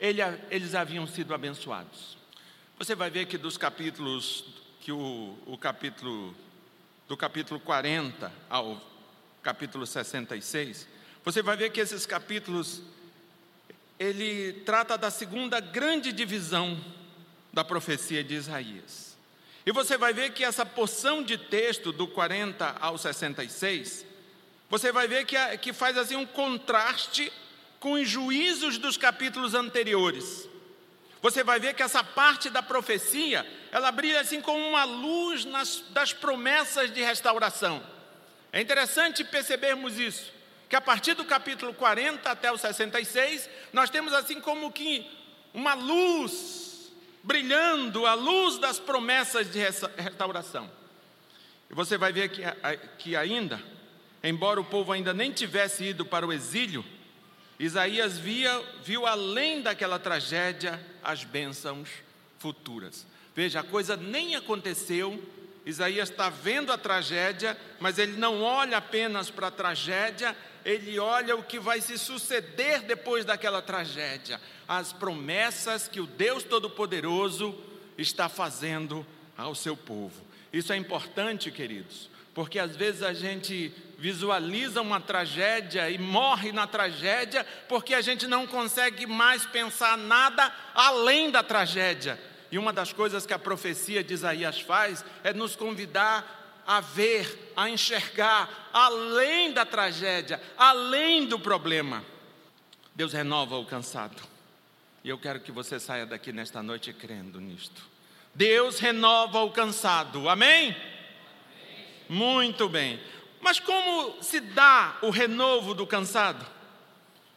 ele, 0.00 0.20
eles 0.50 0.74
haviam 0.74 1.06
sido 1.06 1.32
abençoados. 1.32 2.16
Você 2.78 2.94
vai 2.94 3.08
ver 3.08 3.26
que 3.26 3.38
dos 3.38 3.56
capítulos, 3.56 4.44
que 4.84 4.92
o, 4.92 5.34
o 5.46 5.56
capítulo, 5.56 6.34
do 7.08 7.16
capítulo 7.16 7.58
40 7.58 8.30
ao 8.50 8.78
capítulo 9.42 9.86
66, 9.86 10.86
você 11.24 11.40
vai 11.40 11.56
ver 11.56 11.70
que 11.70 11.80
esses 11.80 12.04
capítulos, 12.04 12.82
ele 13.98 14.52
trata 14.66 14.98
da 14.98 15.10
segunda 15.10 15.58
grande 15.58 16.12
divisão 16.12 16.78
da 17.50 17.64
profecia 17.64 18.22
de 18.22 18.34
Isaías. 18.34 19.16
E 19.64 19.72
você 19.72 19.96
vai 19.96 20.12
ver 20.12 20.34
que 20.34 20.44
essa 20.44 20.66
porção 20.66 21.22
de 21.22 21.38
texto 21.38 21.90
do 21.90 22.06
40 22.06 22.76
ao 22.78 22.98
66, 22.98 24.04
você 24.68 24.92
vai 24.92 25.08
ver 25.08 25.24
que, 25.24 25.36
que 25.62 25.72
faz 25.72 25.96
assim 25.96 26.16
um 26.16 26.26
contraste 26.26 27.32
com 27.80 27.94
os 27.94 28.06
juízos 28.06 28.76
dos 28.76 28.98
capítulos 28.98 29.54
anteriores. 29.54 30.46
Você 31.24 31.42
vai 31.42 31.58
ver 31.58 31.72
que 31.72 31.82
essa 31.82 32.04
parte 32.04 32.50
da 32.50 32.62
profecia, 32.62 33.50
ela 33.72 33.90
brilha 33.90 34.20
assim 34.20 34.42
como 34.42 34.62
uma 34.62 34.84
luz 34.84 35.46
nas, 35.46 35.82
das 35.88 36.12
promessas 36.12 36.92
de 36.92 37.02
restauração. 37.02 37.82
É 38.52 38.60
interessante 38.60 39.24
percebermos 39.24 39.98
isso, 39.98 40.30
que 40.68 40.76
a 40.76 40.82
partir 40.82 41.14
do 41.14 41.24
capítulo 41.24 41.72
40 41.72 42.30
até 42.30 42.52
o 42.52 42.58
66, 42.58 43.48
nós 43.72 43.88
temos 43.88 44.12
assim 44.12 44.38
como 44.38 44.70
que 44.70 45.10
uma 45.54 45.72
luz 45.72 46.92
brilhando, 47.22 48.04
a 48.04 48.12
luz 48.12 48.58
das 48.58 48.78
promessas 48.78 49.50
de 49.50 49.58
restauração. 49.96 50.70
E 51.70 51.74
você 51.74 51.96
vai 51.96 52.12
ver 52.12 52.28
que, 52.28 52.42
que 52.98 53.16
ainda, 53.16 53.62
embora 54.22 54.60
o 54.60 54.64
povo 54.64 54.92
ainda 54.92 55.14
nem 55.14 55.32
tivesse 55.32 55.84
ido 55.84 56.04
para 56.04 56.26
o 56.26 56.32
exílio, 56.34 56.84
Isaías 57.58 58.18
via, 58.18 58.62
viu 58.82 59.06
além 59.06 59.62
daquela 59.62 59.98
tragédia 59.98 60.78
as 61.04 61.22
bênçãos 61.22 61.88
futuras. 62.38 63.06
Veja, 63.36 63.60
a 63.60 63.64
coisa 63.64 63.96
nem 63.96 64.34
aconteceu, 64.34 65.22
Isaías 65.66 66.10
está 66.10 66.28
vendo 66.28 66.72
a 66.72 66.78
tragédia, 66.78 67.56
mas 67.80 67.98
ele 67.98 68.16
não 68.16 68.42
olha 68.42 68.78
apenas 68.78 69.30
para 69.30 69.48
a 69.48 69.50
tragédia, 69.50 70.36
ele 70.64 70.98
olha 70.98 71.36
o 71.36 71.42
que 71.42 71.58
vai 71.58 71.80
se 71.80 71.98
suceder 71.98 72.82
depois 72.82 73.24
daquela 73.24 73.60
tragédia, 73.60 74.40
as 74.66 74.92
promessas 74.92 75.88
que 75.88 76.00
o 76.00 76.06
Deus 76.06 76.42
Todo-Poderoso 76.42 77.54
está 77.98 78.28
fazendo 78.28 79.06
ao 79.36 79.54
seu 79.54 79.76
povo. 79.76 80.22
Isso 80.52 80.72
é 80.72 80.76
importante, 80.76 81.50
queridos, 81.50 82.08
porque 82.32 82.58
às 82.58 82.76
vezes 82.76 83.02
a 83.02 83.12
gente 83.12 83.72
visualiza 83.98 84.80
uma 84.80 85.00
tragédia 85.00 85.90
e 85.90 85.98
morre 85.98 86.52
na 86.52 86.66
tragédia, 86.66 87.44
porque 87.68 87.94
a 87.94 88.00
gente 88.00 88.26
não 88.26 88.46
consegue 88.46 89.06
mais 89.06 89.46
pensar 89.46 89.96
nada 89.96 90.52
além 90.74 91.30
da 91.30 91.42
tragédia. 91.42 92.20
E 92.50 92.58
uma 92.58 92.72
das 92.72 92.92
coisas 92.92 93.26
que 93.26 93.32
a 93.32 93.38
profecia 93.38 94.04
de 94.04 94.14
Isaías 94.14 94.60
faz 94.60 95.04
é 95.22 95.32
nos 95.32 95.56
convidar 95.56 96.62
a 96.66 96.80
ver, 96.80 97.52
a 97.56 97.68
enxergar 97.68 98.70
além 98.72 99.52
da 99.52 99.66
tragédia, 99.66 100.40
além 100.56 101.26
do 101.26 101.38
problema. 101.38 102.04
Deus 102.94 103.12
renova 103.12 103.56
o 103.56 103.66
cansado. 103.66 104.22
E 105.02 105.08
eu 105.08 105.18
quero 105.18 105.40
que 105.40 105.52
você 105.52 105.78
saia 105.78 106.06
daqui 106.06 106.32
nesta 106.32 106.62
noite 106.62 106.92
crendo 106.92 107.40
nisto. 107.40 107.82
Deus 108.34 108.78
renova 108.78 109.40
o 109.42 109.50
cansado. 109.50 110.28
Amém? 110.28 110.74
Muito 112.08 112.68
bem. 112.68 113.00
Mas 113.44 113.60
como 113.60 114.22
se 114.22 114.40
dá 114.40 114.96
o 115.02 115.10
renovo 115.10 115.74
do 115.74 115.86
cansado? 115.86 116.46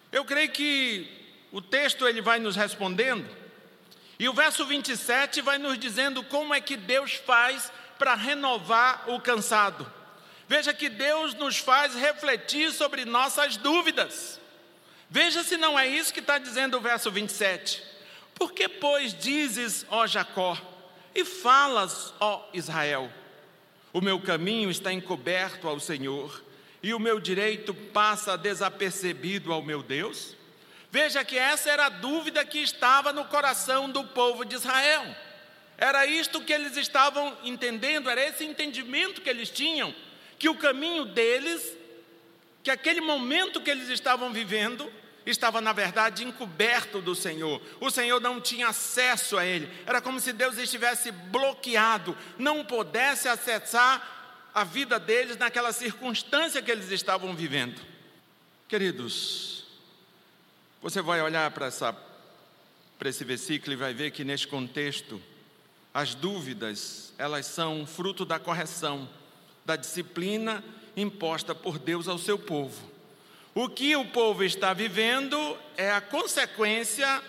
Eu 0.10 0.24
creio 0.24 0.50
que 0.50 1.06
o 1.52 1.62
texto 1.62 2.08
ele 2.08 2.22
vai 2.22 2.40
nos 2.40 2.56
respondendo, 2.56 3.30
e 4.18 4.30
o 4.30 4.34
verso 4.34 4.66
27 4.66 5.42
vai 5.42 5.58
nos 5.58 5.78
dizendo 5.78 6.24
como 6.24 6.54
é 6.54 6.62
que 6.62 6.78
Deus 6.78 7.16
faz 7.16 7.70
para 8.00 8.16
renovar 8.16 9.04
o 9.10 9.20
cansado. 9.20 9.86
Veja 10.48 10.74
que 10.74 10.88
Deus 10.88 11.34
nos 11.34 11.58
faz 11.58 11.94
refletir 11.94 12.72
sobre 12.72 13.04
nossas 13.04 13.58
dúvidas. 13.58 14.40
Veja 15.10 15.44
se 15.44 15.58
não 15.58 15.78
é 15.78 15.86
isso 15.88 16.14
que 16.14 16.22
está 16.22 16.38
dizendo 16.38 16.78
o 16.78 16.82
verso 16.82 17.12
27. 17.12 17.84
Por 18.34 18.54
que, 18.54 18.70
pois, 18.70 19.14
dizes, 19.14 19.86
ó 19.90 20.08
Jacó, 20.08 20.58
e 21.14 21.26
falas, 21.26 22.14
ó 22.18 22.48
Israel? 22.54 23.12
O 23.98 24.02
meu 24.02 24.20
caminho 24.20 24.70
está 24.70 24.94
encoberto 24.94 25.68
ao 25.68 25.80
Senhor 25.80 26.44
e 26.84 26.94
o 26.94 27.00
meu 27.00 27.20
direito 27.20 27.74
passa 27.74 28.38
desapercebido 28.38 29.52
ao 29.52 29.64
meu 29.64 29.82
Deus? 29.82 30.36
Veja 30.92 31.26
que 31.26 31.36
essa 31.36 31.72
era 31.72 31.88
a 31.88 31.90
dúvida 31.90 32.46
que 32.46 32.60
estava 32.60 33.12
no 33.12 33.26
coração 33.26 33.90
do 33.90 34.04
povo 34.04 34.46
de 34.46 34.54
Israel. 34.54 35.04
Era 35.80 36.06
isto 36.06 36.42
que 36.42 36.54
eles 36.54 36.78
estavam 36.78 37.36
entendendo, 37.44 38.08
era 38.08 38.24
esse 38.24 38.46
entendimento 38.46 39.20
que 39.20 39.32
eles 39.32 39.50
tinham, 39.50 39.96
que 40.38 40.48
o 40.48 40.54
caminho 40.54 41.04
deles, 41.04 41.76
que 42.62 42.70
aquele 42.70 43.02
momento 43.02 43.62
que 43.62 43.72
eles 43.72 43.90
estavam 43.90 44.32
vivendo, 44.32 44.94
estava, 45.30 45.60
na 45.60 45.74
verdade, 45.74 46.24
encoberto 46.24 47.02
do 47.02 47.14
Senhor. 47.14 47.62
O 47.80 47.90
Senhor 47.90 48.20
não 48.22 48.40
tinha 48.40 48.70
acesso 48.70 49.38
a 49.38 49.46
ele. 49.46 49.70
Era 49.86 50.02
como 50.02 50.20
se 50.20 50.32
Deus 50.32 50.58
estivesse 50.58 51.12
bloqueado, 51.12 52.18
não 52.38 52.64
pudesse 52.64 53.28
acessar 53.28 54.50
a 54.54 54.64
vida 54.64 55.00
deles 55.00 55.38
naquela 55.38 55.72
circunstância 55.72 56.62
que 56.62 56.72
eles 56.72 56.90
estavam 56.90 57.36
vivendo. 57.36 57.80
Queridos, 58.68 59.66
você 60.82 61.02
vai 61.02 61.22
olhar 61.22 61.52
para, 61.52 61.68
essa, 61.68 61.96
para 62.98 63.10
esse 63.10 63.24
versículo 63.24 63.74
e 63.74 63.76
vai 63.76 63.94
ver 63.94 64.12
que 64.12 64.24
neste 64.24 64.48
contexto, 64.48 65.22
as 65.94 66.16
dúvidas, 66.16 67.14
elas 67.18 67.46
são 67.46 67.86
fruto 67.86 68.26
da 68.26 68.40
correção, 68.40 69.08
da 69.66 69.76
disciplina 69.76 70.64
imposta 70.96 71.54
por 71.54 71.78
Deus 71.78 72.08
ao 72.08 72.18
seu 72.18 72.40
povo. 72.40 72.97
O 73.60 73.68
que 73.68 73.96
o 73.96 74.06
povo 74.06 74.44
está 74.44 74.72
vivendo 74.72 75.58
é 75.76 75.90
a 75.90 76.00
consequência 76.00 77.24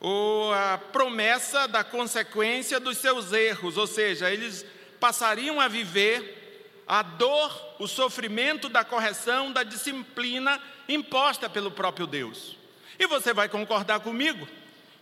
ou 0.00 0.50
a 0.50 0.78
promessa 0.78 1.68
da 1.68 1.84
consequência 1.84 2.80
dos 2.80 2.96
seus 2.96 3.34
erros, 3.34 3.76
ou 3.76 3.86
seja, 3.86 4.30
eles 4.30 4.64
passariam 4.98 5.60
a 5.60 5.68
viver 5.68 6.80
a 6.88 7.02
dor, 7.02 7.54
o 7.78 7.86
sofrimento 7.86 8.70
da 8.70 8.82
correção, 8.82 9.52
da 9.52 9.62
disciplina 9.62 10.58
imposta 10.88 11.50
pelo 11.50 11.70
próprio 11.70 12.06
Deus. 12.06 12.56
E 12.98 13.06
você 13.06 13.34
vai 13.34 13.46
concordar 13.46 14.00
comigo 14.00 14.48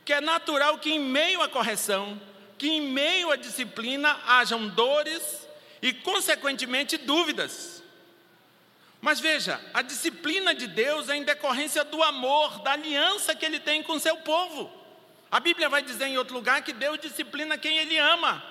que 0.05 0.13
é 0.13 0.21
natural 0.21 0.79
que, 0.79 0.91
em 0.91 0.99
meio 0.99 1.43
à 1.43 1.49
correção, 1.49 2.21
que 2.59 2.69
em 2.69 2.81
meio 2.81 3.31
à 3.31 3.37
disciplina 3.37 4.19
hajam 4.27 4.67
dores 4.67 5.47
e, 5.81 5.93
consequentemente, 5.93 6.97
dúvidas. 6.97 7.84
Mas 9.05 9.21
veja, 9.21 9.61
a 9.75 9.83
disciplina 9.83 10.55
de 10.55 10.67
Deus 10.67 11.11
é 11.11 11.17
em 11.17 11.25
decorrência 11.25 11.85
do 11.85 12.03
amor, 12.03 12.61
da 12.61 12.73
aliança 12.73 13.35
que 13.35 13.45
ele 13.45 13.61
tem 13.61 13.83
com 13.83 13.99
seu 13.99 14.17
povo. 14.17 14.73
A 15.31 15.39
Bíblia 15.39 15.69
vai 15.69 15.83
dizer 15.83 16.07
em 16.07 16.17
outro 16.17 16.35
lugar 16.35 16.63
que 16.63 16.73
Deus 16.73 16.99
disciplina 16.99 17.59
quem 17.59 17.77
ele 17.77 17.99
ama. 17.99 18.43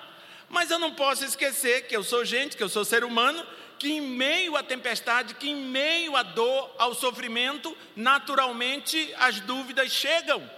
Mas 0.48 0.70
eu 0.70 0.78
não 0.78 0.94
posso 0.94 1.24
esquecer 1.24 1.88
que 1.88 1.96
eu 1.96 2.04
sou 2.04 2.24
gente, 2.24 2.56
que 2.56 2.62
eu 2.62 2.68
sou 2.68 2.84
ser 2.84 3.02
humano, 3.02 3.44
que 3.80 3.94
em 3.94 4.00
meio 4.00 4.56
à 4.56 4.62
tempestade, 4.62 5.34
que 5.34 5.50
em 5.50 5.56
meio 5.56 6.14
à 6.14 6.22
dor, 6.22 6.72
ao 6.78 6.94
sofrimento, 6.94 7.76
naturalmente 7.96 9.12
as 9.18 9.40
dúvidas 9.40 9.90
chegam. 9.90 10.48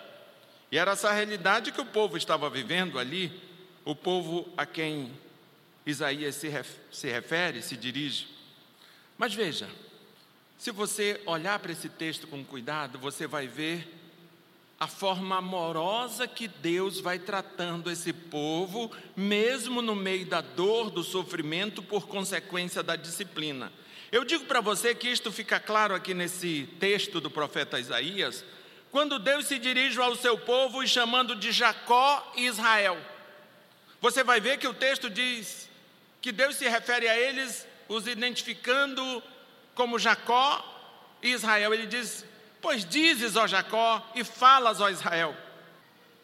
E 0.70 0.76
era 0.76 0.92
essa 0.92 1.10
realidade 1.10 1.72
que 1.72 1.80
o 1.80 1.86
povo 1.86 2.18
estava 2.18 2.50
vivendo 2.50 2.98
ali, 2.98 3.32
o 3.82 3.96
povo 3.96 4.46
a 4.58 4.66
quem 4.66 5.10
Isaías 5.86 6.34
se, 6.34 6.52
se 6.92 7.08
refere, 7.08 7.62
se 7.62 7.78
dirige. 7.78 8.28
Mas 9.16 9.32
veja, 9.32 9.66
se 10.58 10.70
você 10.70 11.20
olhar 11.26 11.58
para 11.58 11.72
esse 11.72 11.88
texto 11.88 12.26
com 12.26 12.44
cuidado, 12.44 12.98
você 12.98 13.26
vai 13.26 13.46
ver 13.46 13.86
a 14.78 14.86
forma 14.86 15.38
amorosa 15.38 16.26
que 16.26 16.46
Deus 16.46 17.00
vai 17.00 17.18
tratando 17.18 17.90
esse 17.90 18.12
povo, 18.12 18.90
mesmo 19.16 19.80
no 19.80 19.94
meio 19.94 20.26
da 20.26 20.40
dor, 20.40 20.90
do 20.90 21.02
sofrimento, 21.02 21.82
por 21.82 22.06
consequência 22.06 22.82
da 22.82 22.96
disciplina. 22.96 23.72
Eu 24.12 24.25
digo 24.25 24.44
para 24.44 24.60
você 24.60 24.94
que 24.94 25.08
isto 25.08 25.32
fica 25.32 25.58
claro 25.58 25.94
aqui 25.94 26.14
nesse 26.14 26.68
texto 26.78 27.20
do 27.20 27.30
profeta 27.30 27.80
Isaías, 27.80 28.44
quando 28.90 29.18
Deus 29.18 29.46
se 29.46 29.58
dirige 29.58 30.00
ao 30.00 30.14
seu 30.14 30.38
povo 30.38 30.82
e 30.82 30.88
chamando 30.88 31.34
de 31.34 31.52
Jacó 31.52 32.32
e 32.36 32.46
Israel. 32.46 32.98
Você 34.00 34.22
vai 34.22 34.40
ver 34.40 34.58
que 34.58 34.68
o 34.68 34.75
texto 34.75 35.10
diz 35.10 35.68
que 36.20 36.32
Deus 36.32 36.56
se 36.56 36.68
refere 36.68 37.08
a 37.08 37.18
eles, 37.18 37.66
os 37.88 38.06
identificando 38.06 39.22
como 39.76 39.99
Jacó 39.99 40.64
e 41.23 41.30
Israel. 41.30 41.73
Ele 41.73 41.87
diz: 41.87 42.25
Pois 42.61 42.85
dizes, 42.85 43.37
ó 43.37 43.47
Jacó, 43.47 44.04
e 44.16 44.25
falas, 44.25 44.80
ó 44.80 44.88
Israel. 44.90 45.37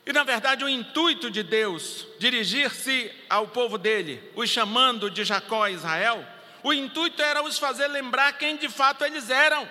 E 0.04 0.12
na 0.12 0.24
verdade, 0.24 0.64
o 0.64 0.68
intuito 0.68 1.30
de 1.30 1.44
Deus 1.44 2.04
dirigir-se 2.18 3.12
ao 3.30 3.46
povo 3.46 3.78
dele, 3.78 4.32
os 4.34 4.50
chamando 4.50 5.08
de 5.08 5.22
Jacó 5.22 5.68
e 5.68 5.74
Israel, 5.74 6.26
O 6.64 6.72
intuito 6.72 7.20
era 7.20 7.42
os 7.42 7.58
fazer 7.58 7.88
lembrar 7.88 8.38
quem 8.38 8.56
de 8.56 8.68
fato 8.68 9.04
eles 9.04 9.30
eram. 9.30 9.68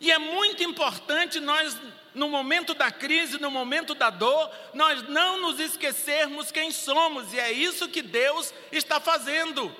E 0.00 0.12
é 0.12 0.18
muito 0.18 0.62
importante 0.62 1.40
nós, 1.40 1.76
no 2.14 2.28
momento 2.28 2.74
da 2.74 2.92
crise, 2.92 3.40
no 3.40 3.50
momento 3.50 3.94
da 3.94 4.10
dor, 4.10 4.50
nós 4.72 5.02
não 5.08 5.40
nos 5.40 5.58
esquecermos 5.58 6.52
quem 6.52 6.70
somos, 6.70 7.32
e 7.32 7.40
é 7.40 7.50
isso 7.50 7.88
que 7.88 8.02
Deus 8.02 8.54
está 8.70 9.00
fazendo. 9.00 9.74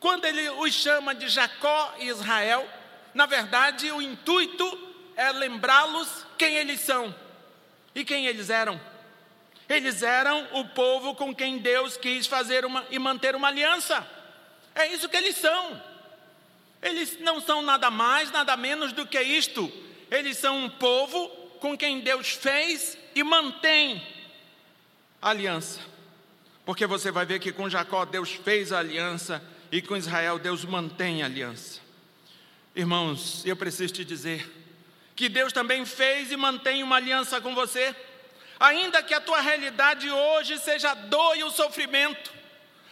Quando 0.00 0.24
Ele 0.24 0.48
os 0.48 0.72
chama 0.72 1.14
de 1.14 1.28
Jacó 1.28 1.94
e 1.98 2.08
Israel, 2.08 2.66
na 3.12 3.26
verdade, 3.26 3.92
o 3.92 4.00
intuito 4.00 4.90
é 5.14 5.30
lembrá-los 5.30 6.26
quem 6.38 6.56
eles 6.56 6.80
são 6.80 7.14
e 7.94 8.02
quem 8.02 8.26
eles 8.26 8.48
eram. 8.48 8.80
Eles 9.68 10.02
eram 10.02 10.48
o 10.52 10.64
povo 10.68 11.14
com 11.14 11.34
quem 11.34 11.58
Deus 11.58 11.98
quis 11.98 12.26
fazer 12.26 12.64
uma, 12.64 12.84
e 12.90 12.98
manter 12.98 13.36
uma 13.36 13.48
aliança. 13.48 14.04
É 14.74 14.86
isso 14.88 15.08
que 15.08 15.16
eles 15.16 15.36
são. 15.36 15.80
Eles 16.82 17.20
não 17.20 17.40
são 17.40 17.60
nada 17.60 17.90
mais, 17.90 18.30
nada 18.30 18.56
menos 18.56 18.92
do 18.92 19.06
que 19.06 19.20
isto. 19.20 19.70
Eles 20.10 20.38
são 20.38 20.64
um 20.64 20.70
povo 20.70 21.28
com 21.60 21.76
quem 21.76 22.00
Deus 22.00 22.30
fez 22.30 22.96
e 23.14 23.22
mantém 23.22 24.02
aliança. 25.20 25.78
Porque 26.64 26.86
você 26.86 27.10
vai 27.10 27.26
ver 27.26 27.38
que 27.38 27.52
com 27.52 27.68
Jacó 27.68 28.06
Deus 28.06 28.32
fez 28.32 28.72
a 28.72 28.78
aliança 28.78 29.42
e 29.70 29.80
com 29.80 29.96
Israel 29.96 30.38
Deus 30.38 30.64
mantém 30.64 31.22
a 31.22 31.26
aliança. 31.26 31.80
Irmãos, 32.74 33.44
eu 33.44 33.56
preciso 33.56 33.92
te 33.92 34.04
dizer 34.04 34.48
que 35.14 35.28
Deus 35.28 35.52
também 35.52 35.84
fez 35.84 36.32
e 36.32 36.36
mantém 36.36 36.82
uma 36.82 36.96
aliança 36.96 37.40
com 37.40 37.54
você, 37.54 37.94
ainda 38.58 39.02
que 39.02 39.12
a 39.12 39.20
tua 39.20 39.40
realidade 39.40 40.10
hoje 40.10 40.58
seja 40.58 40.92
a 40.92 40.94
dor 40.94 41.36
e 41.36 41.44
o 41.44 41.50
sofrimento, 41.50 42.32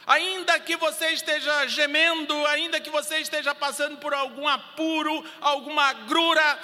ainda 0.06 0.58
que 0.60 0.76
você 0.76 1.12
esteja 1.12 1.66
gemendo, 1.66 2.34
ainda 2.46 2.80
que 2.80 2.90
você 2.90 3.18
esteja 3.18 3.54
passando 3.54 3.96
por 3.98 4.12
algum 4.12 4.46
apuro, 4.46 5.24
alguma 5.40 5.84
agrura, 5.84 6.58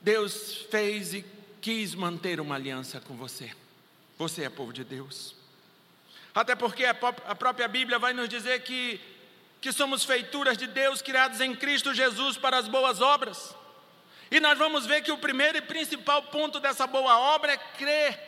Deus 0.00 0.66
fez 0.70 1.12
e 1.12 1.24
quis 1.60 1.94
manter 1.94 2.40
uma 2.40 2.54
aliança 2.54 3.00
com 3.00 3.16
você. 3.16 3.50
Você 4.18 4.44
é 4.44 4.48
povo 4.48 4.72
de 4.72 4.82
Deus. 4.82 5.39
Até 6.34 6.54
porque 6.54 6.84
a 6.84 6.94
própria 6.94 7.66
Bíblia 7.66 7.98
vai 7.98 8.12
nos 8.12 8.28
dizer 8.28 8.62
que, 8.62 9.00
que 9.60 9.72
somos 9.72 10.04
feituras 10.04 10.56
de 10.56 10.66
Deus, 10.66 11.02
criados 11.02 11.40
em 11.40 11.54
Cristo 11.54 11.92
Jesus 11.92 12.36
para 12.36 12.58
as 12.58 12.68
boas 12.68 13.00
obras. 13.00 13.54
E 14.30 14.38
nós 14.38 14.56
vamos 14.56 14.86
ver 14.86 15.02
que 15.02 15.10
o 15.10 15.18
primeiro 15.18 15.58
e 15.58 15.62
principal 15.62 16.22
ponto 16.24 16.60
dessa 16.60 16.86
boa 16.86 17.18
obra 17.18 17.52
é 17.52 17.56
crer, 17.56 18.18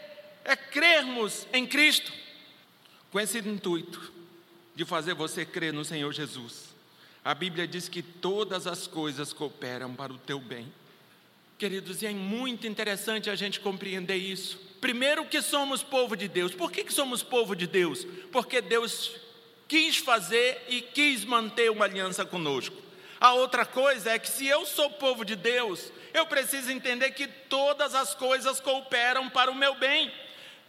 é 0.44 0.56
crermos 0.56 1.46
em 1.52 1.64
Cristo 1.66 2.12
com 3.12 3.20
esse 3.20 3.38
intuito 3.38 4.10
de 4.74 4.86
fazer 4.86 5.12
você 5.14 5.44
crer 5.44 5.72
no 5.72 5.84
Senhor 5.84 6.10
Jesus. 6.12 6.72
A 7.22 7.34
Bíblia 7.34 7.68
diz 7.68 7.88
que 7.88 8.02
todas 8.02 8.66
as 8.66 8.86
coisas 8.86 9.34
cooperam 9.34 9.94
para 9.94 10.12
o 10.12 10.18
teu 10.18 10.40
bem. 10.40 10.72
Queridos, 11.62 12.02
e 12.02 12.06
é 12.06 12.10
muito 12.10 12.66
interessante 12.66 13.30
a 13.30 13.36
gente 13.36 13.60
compreender 13.60 14.16
isso. 14.16 14.58
Primeiro, 14.80 15.24
que 15.24 15.40
somos 15.40 15.80
povo 15.80 16.16
de 16.16 16.26
Deus. 16.26 16.52
Por 16.52 16.72
que, 16.72 16.82
que 16.82 16.92
somos 16.92 17.22
povo 17.22 17.54
de 17.54 17.68
Deus? 17.68 18.04
Porque 18.32 18.60
Deus 18.60 19.12
quis 19.68 19.98
fazer 19.98 20.60
e 20.68 20.80
quis 20.80 21.24
manter 21.24 21.70
uma 21.70 21.84
aliança 21.84 22.24
conosco. 22.24 22.74
A 23.20 23.34
outra 23.34 23.64
coisa 23.64 24.10
é 24.10 24.18
que, 24.18 24.28
se 24.28 24.44
eu 24.44 24.66
sou 24.66 24.90
povo 24.90 25.24
de 25.24 25.36
Deus, 25.36 25.92
eu 26.12 26.26
preciso 26.26 26.68
entender 26.72 27.12
que 27.12 27.28
todas 27.28 27.94
as 27.94 28.12
coisas 28.12 28.58
cooperam 28.58 29.30
para 29.30 29.48
o 29.48 29.54
meu 29.54 29.76
bem. 29.76 30.12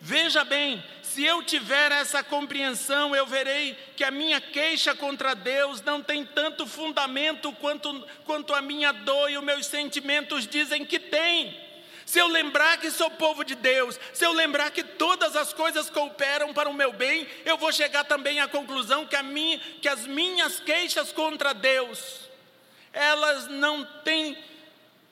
Veja 0.05 0.43
bem, 0.43 0.83
se 1.01 1.23
eu 1.23 1.41
tiver 1.41 1.89
essa 1.93 2.21
compreensão, 2.21 3.15
eu 3.15 3.25
verei 3.25 3.73
que 3.95 4.03
a 4.03 4.11
minha 4.11 4.41
queixa 4.41 4.93
contra 4.93 5.33
Deus 5.33 5.81
não 5.81 6.03
tem 6.03 6.25
tanto 6.25 6.67
fundamento 6.67 7.53
quanto, 7.53 8.05
quanto 8.25 8.53
a 8.53 8.61
minha 8.61 8.91
dor 8.91 9.31
e 9.31 9.37
os 9.37 9.43
meus 9.45 9.65
sentimentos 9.65 10.45
dizem 10.45 10.83
que 10.83 10.99
tem. 10.99 11.57
Se 12.05 12.19
eu 12.19 12.27
lembrar 12.27 12.75
que 12.79 12.91
sou 12.91 13.09
povo 13.11 13.45
de 13.45 13.55
Deus, 13.55 13.97
se 14.11 14.25
eu 14.25 14.33
lembrar 14.33 14.71
que 14.71 14.83
todas 14.83 15.37
as 15.37 15.53
coisas 15.53 15.89
cooperam 15.89 16.53
para 16.53 16.67
o 16.67 16.73
meu 16.73 16.91
bem, 16.91 17.25
eu 17.45 17.57
vou 17.57 17.71
chegar 17.71 18.03
também 18.03 18.41
à 18.41 18.47
conclusão 18.49 19.05
que, 19.05 19.15
a 19.15 19.23
minha, 19.23 19.57
que 19.81 19.87
as 19.87 20.05
minhas 20.05 20.59
queixas 20.59 21.13
contra 21.13 21.53
Deus, 21.53 22.29
elas 22.91 23.47
não 23.47 23.85
têm 24.03 24.37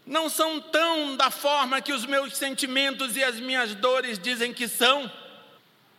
não 0.06 0.30
são 0.30 0.60
tão 0.60 1.16
da 1.16 1.30
forma 1.30 1.82
que 1.82 1.94
os 1.94 2.06
meus 2.06 2.36
sentimentos 2.36 3.16
e 3.16 3.24
as 3.24 3.40
minhas 3.40 3.76
dores 3.76 4.18
dizem 4.18 4.54
que 4.54 4.68
são. 4.68 5.12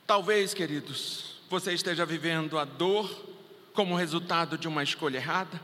Talvez, 0.07 0.53
queridos, 0.53 1.37
você 1.49 1.73
esteja 1.73 2.05
vivendo 2.05 2.59
a 2.59 2.65
dor 2.65 3.09
como 3.73 3.97
resultado 3.97 4.59
de 4.59 4.69
uma 4.69 4.83
escolha 4.83 5.19
errada. 5.19 5.61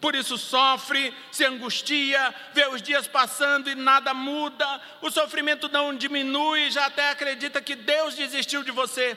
Por 0.00 0.14
isso 0.14 0.38
sofre, 0.38 1.12
se 1.30 1.44
angustia, 1.44 2.34
vê 2.54 2.66
os 2.68 2.80
dias 2.80 3.06
passando 3.06 3.68
e 3.68 3.74
nada 3.74 4.14
muda, 4.14 4.80
o 5.02 5.10
sofrimento 5.10 5.68
não 5.68 5.94
diminui, 5.94 6.70
já 6.70 6.86
até 6.86 7.10
acredita 7.10 7.60
que 7.60 7.76
Deus 7.76 8.14
desistiu 8.14 8.62
de 8.62 8.70
você. 8.70 9.16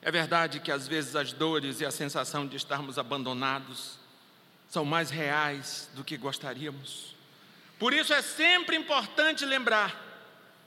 É 0.00 0.10
verdade 0.10 0.60
que 0.60 0.70
às 0.70 0.86
vezes 0.86 1.16
as 1.16 1.32
dores 1.32 1.80
e 1.80 1.84
a 1.84 1.90
sensação 1.90 2.46
de 2.46 2.56
estarmos 2.56 2.98
abandonados 2.98 3.98
são 4.68 4.84
mais 4.84 5.10
reais 5.10 5.90
do 5.94 6.04
que 6.04 6.16
gostaríamos. 6.16 7.19
Por 7.80 7.94
isso 7.94 8.12
é 8.12 8.20
sempre 8.20 8.76
importante 8.76 9.46
lembrar, 9.46 9.96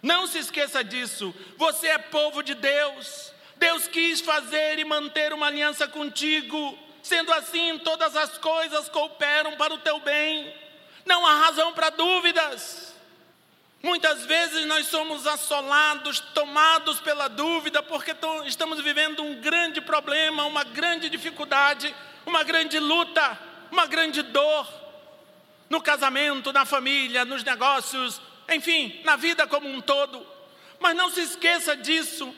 não 0.01 0.25
se 0.25 0.39
esqueça 0.39 0.83
disso, 0.83 1.33
você 1.57 1.89
é 1.89 1.97
povo 1.99 2.41
de 2.41 2.55
Deus, 2.55 3.31
Deus 3.55 3.87
quis 3.87 4.19
fazer 4.19 4.79
e 4.79 4.83
manter 4.83 5.31
uma 5.31 5.45
aliança 5.45 5.87
contigo, 5.87 6.75
sendo 7.03 7.31
assim, 7.31 7.77
todas 7.83 8.15
as 8.15 8.39
coisas 8.39 8.89
cooperam 8.89 9.55
para 9.57 9.75
o 9.75 9.77
teu 9.77 9.99
bem, 9.99 10.51
não 11.05 11.23
há 11.23 11.35
razão 11.35 11.71
para 11.73 11.91
dúvidas. 11.91 12.95
Muitas 13.83 14.25
vezes 14.25 14.65
nós 14.65 14.87
somos 14.87 15.27
assolados, 15.27 16.19
tomados 16.19 16.99
pela 16.99 17.27
dúvida, 17.27 17.83
porque 17.83 18.15
estamos 18.47 18.81
vivendo 18.81 19.21
um 19.21 19.35
grande 19.39 19.81
problema, 19.81 20.45
uma 20.45 20.63
grande 20.63 21.11
dificuldade, 21.11 21.93
uma 22.25 22.41
grande 22.41 22.79
luta, 22.79 23.37
uma 23.69 23.85
grande 23.85 24.23
dor 24.23 24.82
no 25.69 25.81
casamento, 25.81 26.53
na 26.53 26.65
família, 26.65 27.25
nos 27.25 27.43
negócios, 27.43 28.21
enfim, 28.49 29.01
na 29.03 29.15
vida 29.15 29.47
como 29.47 29.67
um 29.67 29.81
todo. 29.81 30.25
Mas 30.79 30.95
não 30.95 31.09
se 31.09 31.21
esqueça 31.21 31.75
disso. 31.75 32.33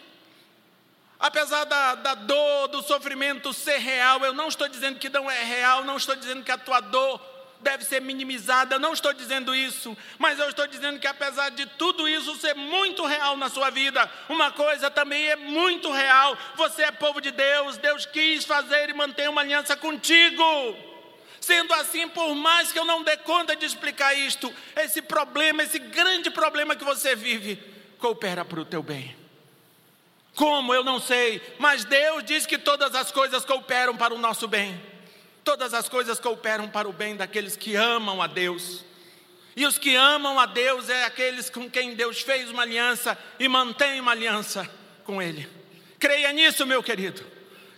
Apesar 1.19 1.63
da, 1.63 1.95
da 1.95 2.13
dor, 2.13 2.67
do 2.67 2.83
sofrimento 2.83 3.53
ser 3.53 3.77
real, 3.77 4.23
eu 4.23 4.33
não 4.33 4.47
estou 4.47 4.67
dizendo 4.67 4.99
que 4.99 5.09
não 5.09 5.31
é 5.31 5.43
real, 5.43 5.83
não 5.83 5.97
estou 5.97 6.15
dizendo 6.15 6.43
que 6.43 6.51
a 6.51 6.57
tua 6.57 6.79
dor 6.81 7.19
deve 7.61 7.83
ser 7.83 8.01
minimizada, 8.01 8.77
não 8.77 8.93
estou 8.93 9.11
dizendo 9.13 9.55
isso, 9.55 9.97
mas 10.19 10.37
eu 10.37 10.49
estou 10.49 10.67
dizendo 10.67 10.99
que 10.99 11.07
apesar 11.07 11.49
de 11.49 11.65
tudo 11.65 12.07
isso 12.07 12.35
ser 12.35 12.53
muito 12.53 13.05
real 13.05 13.35
na 13.37 13.49
sua 13.49 13.71
vida, 13.71 14.07
uma 14.29 14.51
coisa 14.51 14.91
também 14.91 15.25
é 15.25 15.35
muito 15.35 15.91
real: 15.91 16.37
você 16.55 16.83
é 16.83 16.91
povo 16.91 17.19
de 17.19 17.31
Deus, 17.31 17.77
Deus 17.77 18.05
quis 18.05 18.45
fazer 18.45 18.89
e 18.89 18.93
manter 18.93 19.29
uma 19.29 19.41
aliança 19.41 19.75
contigo. 19.75 20.43
Sendo 21.45 21.75
assim, 21.75 22.07
por 22.07 22.33
mais 22.33 22.71
que 22.71 22.79
eu 22.79 22.85
não 22.85 23.03
dê 23.03 23.15
conta 23.17 23.55
de 23.55 23.67
explicar 23.67 24.15
isto, 24.15 24.51
esse 24.77 24.99
problema, 24.99 25.61
esse 25.61 25.77
grande 25.77 26.31
problema 26.31 26.75
que 26.75 26.83
você 26.83 27.15
vive, 27.15 27.61
coopera 27.99 28.43
para 28.43 28.59
o 28.59 28.65
teu 28.65 28.81
bem. 28.81 29.15
Como 30.33 30.73
eu 30.73 30.83
não 30.83 30.99
sei, 30.99 31.39
mas 31.59 31.85
Deus 31.85 32.23
diz 32.23 32.47
que 32.47 32.57
todas 32.57 32.95
as 32.95 33.11
coisas 33.11 33.45
cooperam 33.45 33.95
para 33.95 34.11
o 34.11 34.17
nosso 34.17 34.47
bem. 34.47 34.81
Todas 35.43 35.75
as 35.75 35.87
coisas 35.87 36.19
cooperam 36.19 36.67
para 36.67 36.89
o 36.89 36.91
bem 36.91 37.15
daqueles 37.15 37.55
que 37.55 37.75
amam 37.75 38.23
a 38.23 38.25
Deus. 38.25 38.83
E 39.55 39.67
os 39.67 39.77
que 39.77 39.95
amam 39.95 40.39
a 40.39 40.47
Deus 40.47 40.89
é 40.89 41.03
aqueles 41.03 41.47
com 41.47 41.69
quem 41.69 41.93
Deus 41.93 42.21
fez 42.21 42.49
uma 42.49 42.63
aliança 42.63 43.15
e 43.39 43.47
mantém 43.47 44.01
uma 44.01 44.13
aliança 44.13 44.67
com 45.03 45.21
Ele. 45.21 45.47
Creia 45.99 46.33
nisso, 46.33 46.65
meu 46.65 46.81
querido. 46.81 47.23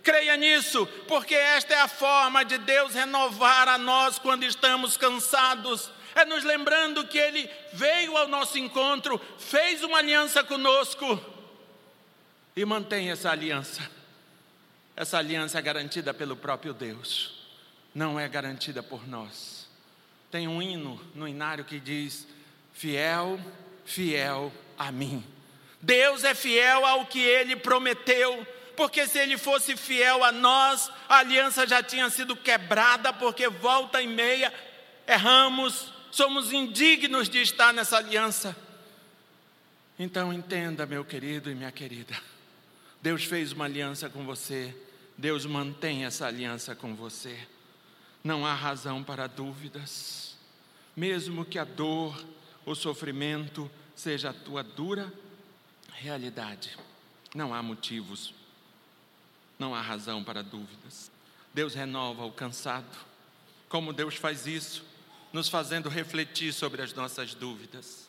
Creia 0.08 0.38
nisso, 0.38 0.88
porque 1.06 1.36
esta 1.36 1.74
é 1.74 1.82
a 1.82 1.88
forma 1.90 2.46
de 2.46 2.58
Deus 2.60 2.94
renovar 2.94 3.68
a 3.68 3.78
nós 3.78 4.18
quando 4.18 4.46
estamos 4.46 4.96
cansados. 4.96 5.92
É 6.16 6.24
nos 6.24 6.46
lembrando 6.46 7.06
que 7.06 7.18
Ele 7.18 7.50
veio 7.74 8.16
ao 8.16 8.26
nosso 8.26 8.58
encontro, 8.58 9.20
fez 9.38 9.84
uma 9.84 9.98
aliança 9.98 10.46
conosco 10.46 11.22
e 12.56 12.64
mantém 12.64 13.12
essa 13.12 13.32
aliança. 13.32 13.92
Essa 14.96 15.18
aliança 15.18 15.60
é 15.60 15.62
garantida 15.62 16.14
pelo 16.14 16.38
próprio 16.38 16.74
Deus, 16.74 17.46
não 17.94 18.18
é 18.18 18.30
garantida 18.30 18.82
por 18.82 19.06
nós. 19.06 19.68
Tem 20.32 20.48
um 20.48 20.62
hino 20.62 21.02
no 21.14 21.28
inário 21.28 21.66
que 21.66 21.82
diz: 21.82 22.26
Fiel, 22.72 23.38
fiel 23.84 24.54
a 24.80 24.90
mim. 24.90 25.22
Deus 25.82 26.24
é 26.24 26.34
fiel 26.34 26.86
ao 26.86 27.06
que 27.08 27.20
Ele 27.20 27.58
prometeu 27.58 28.48
porque 28.78 29.08
se 29.08 29.18
ele 29.18 29.40
fosse 29.40 29.76
fiel 29.76 30.24
a 30.24 30.32
nós, 30.32 30.92
a 31.10 31.18
aliança 31.18 31.68
já 31.68 31.82
tinha 31.82 32.12
sido 32.12 32.36
quebrada, 32.36 33.12
porque 33.12 33.50
volta 33.50 34.00
e 34.00 34.08
meia 34.08 34.54
erramos, 35.08 35.92
somos 36.12 36.54
indignos 36.54 37.28
de 37.28 37.42
estar 37.42 37.74
nessa 37.74 37.98
aliança. 37.98 38.56
Então 39.98 40.32
entenda, 40.32 40.86
meu 40.86 41.04
querido 41.04 41.50
e 41.50 41.56
minha 41.56 41.72
querida, 41.72 42.16
Deus 43.02 43.24
fez 43.24 43.52
uma 43.52 43.66
aliança 43.66 44.10
com 44.10 44.24
você, 44.24 44.76
Deus 45.18 45.44
mantém 45.44 46.06
essa 46.06 46.28
aliança 46.28 46.76
com 46.76 46.94
você. 46.94 47.36
Não 48.24 48.46
há 48.46 48.54
razão 48.54 49.04
para 49.04 49.26
dúvidas. 49.26 50.38
Mesmo 50.96 51.44
que 51.44 51.58
a 51.58 51.64
dor, 51.64 52.24
o 52.64 52.76
sofrimento 52.76 53.72
seja 53.96 54.30
a 54.30 54.34
tua 54.34 54.62
dura 54.62 55.12
realidade, 55.94 56.78
não 57.34 57.56
há 57.56 57.64
motivos, 57.64 58.37
não 59.60 59.74
há 59.74 59.82
razão 59.82 60.24
para 60.24 60.44
dúvidas. 60.44 61.12
Deus 61.54 61.74
renova 61.74 62.24
o 62.26 62.32
cansado. 62.32 62.86
Como 63.68 63.94
Deus 63.94 64.16
faz 64.16 64.46
isso? 64.46 64.84
Nos 65.34 65.50
fazendo 65.50 65.90
refletir 65.90 66.54
sobre 66.54 66.82
as 66.82 66.94
nossas 66.94 67.34
dúvidas. 67.34 68.08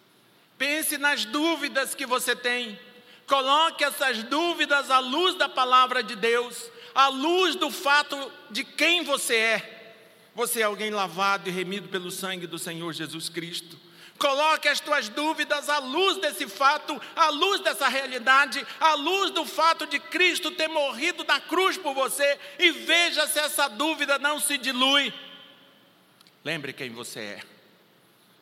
Pense 0.57 0.99
nas 0.99 1.25
dúvidas 1.25 1.95
que 1.95 2.07
você 2.07 2.35
tem. 2.35 2.79
Coloque 3.27 3.85
essas 3.85 4.23
dúvidas 4.25 4.91
à 4.91 4.99
luz 4.99 5.37
da 5.37 5.49
palavra 5.49 6.03
de 6.03 6.17
Deus, 6.17 6.71
à 6.95 7.09
luz 7.09 7.55
do 7.55 7.71
fato 7.71 8.33
de 8.51 8.65
quem 8.65 9.05
você 9.05 9.37
é. 9.37 9.75
Você 10.35 10.61
é 10.61 10.65
alguém 10.65 10.91
lavado 10.91 11.49
e 11.49 11.53
remido 11.53 11.89
pelo 11.89 12.11
sangue 12.11 12.47
do 12.47 12.59
Senhor 12.59 12.93
Jesus 12.93 13.29
Cristo. 13.29 13.79
Coloque 14.19 14.69
as 14.69 14.81
tuas 14.81 15.09
dúvidas 15.09 15.69
à 15.69 15.79
luz 15.79 16.19
desse 16.19 16.49
fato, 16.49 17.01
à 17.15 17.29
luz 17.31 17.61
dessa 17.61 17.89
realidade, 17.89 18.67
à 18.81 18.95
luz 18.95 19.31
do 19.31 19.45
fato 19.45 19.87
de 19.87 19.99
Cristo 20.01 20.51
ter 20.51 20.69
morrido 20.69 21.25
na 21.25 21.41
cruz 21.41 21.79
por 21.79 21.95
você 21.95 22.39
e 22.59 22.71
veja 22.73 23.27
se 23.29 23.39
essa 23.39 23.69
dúvida 23.69 24.19
não 24.19 24.41
se 24.41 24.59
dilui. 24.59 25.15
Lembre 26.45 26.73
quem 26.73 26.91
você 26.91 27.21
é. 27.21 27.41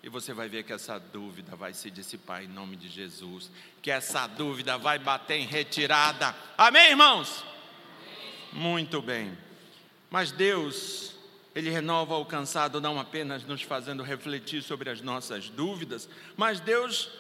E 0.03 0.09
você 0.09 0.33
vai 0.33 0.49
ver 0.49 0.63
que 0.63 0.73
essa 0.73 1.01
dúvida 1.01 1.57
vai 1.57 1.75
se 1.75 1.91
dissipar 1.91 2.45
em 2.45 2.47
nome 2.47 2.77
de 2.77 2.89
Jesus. 2.89 3.51
Que 3.83 3.91
essa 3.91 4.27
dúvida 4.29 4.79
vai 4.79 5.01
bater 5.01 5.35
em 5.35 5.47
retirada. 5.47 6.33
Amém, 6.57 6.91
irmãos? 6.91 7.45
Muito 8.53 9.03
bem. 9.03 9.37
Mas 10.09 10.31
Deus, 10.31 11.16
Ele 11.57 11.71
renova 11.71 12.17
o 12.17 12.25
cansado 12.25 12.81
não 12.81 13.01
apenas 13.01 13.43
nos 13.43 13.63
fazendo 13.63 14.05
refletir 14.05 14.63
sobre 14.63 14.91
as 14.91 15.01
nossas 15.01 15.49
dúvidas, 15.49 16.09
mas 16.37 16.61
Deus 16.61 17.11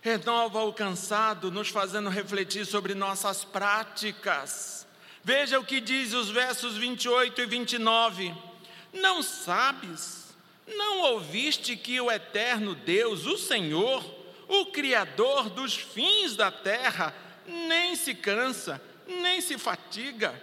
renova 0.00 0.64
o 0.64 0.72
cansado 0.72 1.52
nos 1.52 1.68
fazendo 1.68 2.10
refletir 2.10 2.66
sobre 2.66 2.92
nossas 2.94 3.44
práticas. 3.44 4.84
Veja 5.22 5.60
o 5.60 5.64
que 5.64 5.80
diz 5.80 6.12
os 6.12 6.30
versos 6.30 6.76
28 6.76 7.40
e 7.40 7.46
29. 7.46 8.34
Não 8.92 9.22
sabes 9.22 10.26
não 10.66 11.00
ouviste 11.12 11.76
que 11.76 12.00
o 12.00 12.10
eterno 12.10 12.74
Deus, 12.74 13.24
o 13.24 13.38
Senhor, 13.38 14.04
o 14.48 14.66
Criador 14.66 15.48
dos 15.48 15.76
fins 15.76 16.34
da 16.34 16.50
terra, 16.50 17.14
nem 17.46 17.94
se 17.94 18.14
cansa, 18.14 18.80
nem 19.06 19.40
se 19.40 19.56
fatiga, 19.58 20.40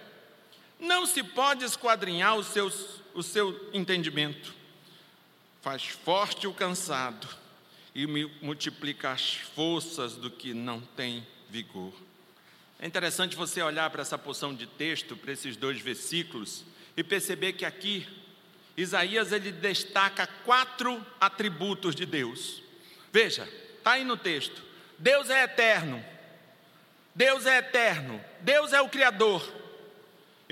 não 0.84 1.06
se 1.06 1.24
pode 1.24 1.66
esquadrinhar 1.66 2.36
o, 2.36 2.44
seus, 2.44 3.02
o 3.14 3.24
seu 3.24 3.70
entendimento. 3.74 4.54
Faz 5.62 5.86
forte 5.86 6.46
o 6.46 6.54
cansado 6.54 7.28
e 7.96 8.06
multiplica 8.42 9.12
as 9.12 9.34
forças 9.34 10.14
do 10.16 10.30
que 10.30 10.54
não 10.54 10.82
tem 10.82 11.26
vigor. 11.50 11.94
É 12.80 12.86
interessante 12.86 13.36
você 13.36 13.62
olhar 13.62 13.90
para 13.90 14.02
essa 14.02 14.18
porção 14.18 14.54
de 14.54 14.68
texto, 14.68 15.16
para 15.16 15.32
esses 15.32 15.56
dois 15.56 15.80
versículos, 15.80 16.66
e 16.98 17.04
perceber 17.04 17.54
que 17.54 17.66
aqui 17.66 18.06
Isaías 18.76 19.32
ele 19.32 19.52
destaca 19.52 20.28
quatro 20.44 21.06
atributos 21.20 21.96
de 21.96 22.06
Deus. 22.06 22.62
Veja, 23.12 23.48
está 23.78 23.92
aí 23.92 24.04
no 24.04 24.18
texto. 24.18 24.62
Deus 24.98 25.30
é 25.30 25.44
eterno. 25.44 26.04
Deus 27.16 27.46
é 27.46 27.60
eterno. 27.60 28.20
Deus 28.42 28.74
é 28.74 28.82
o 28.82 28.90
Criador. 28.90 29.63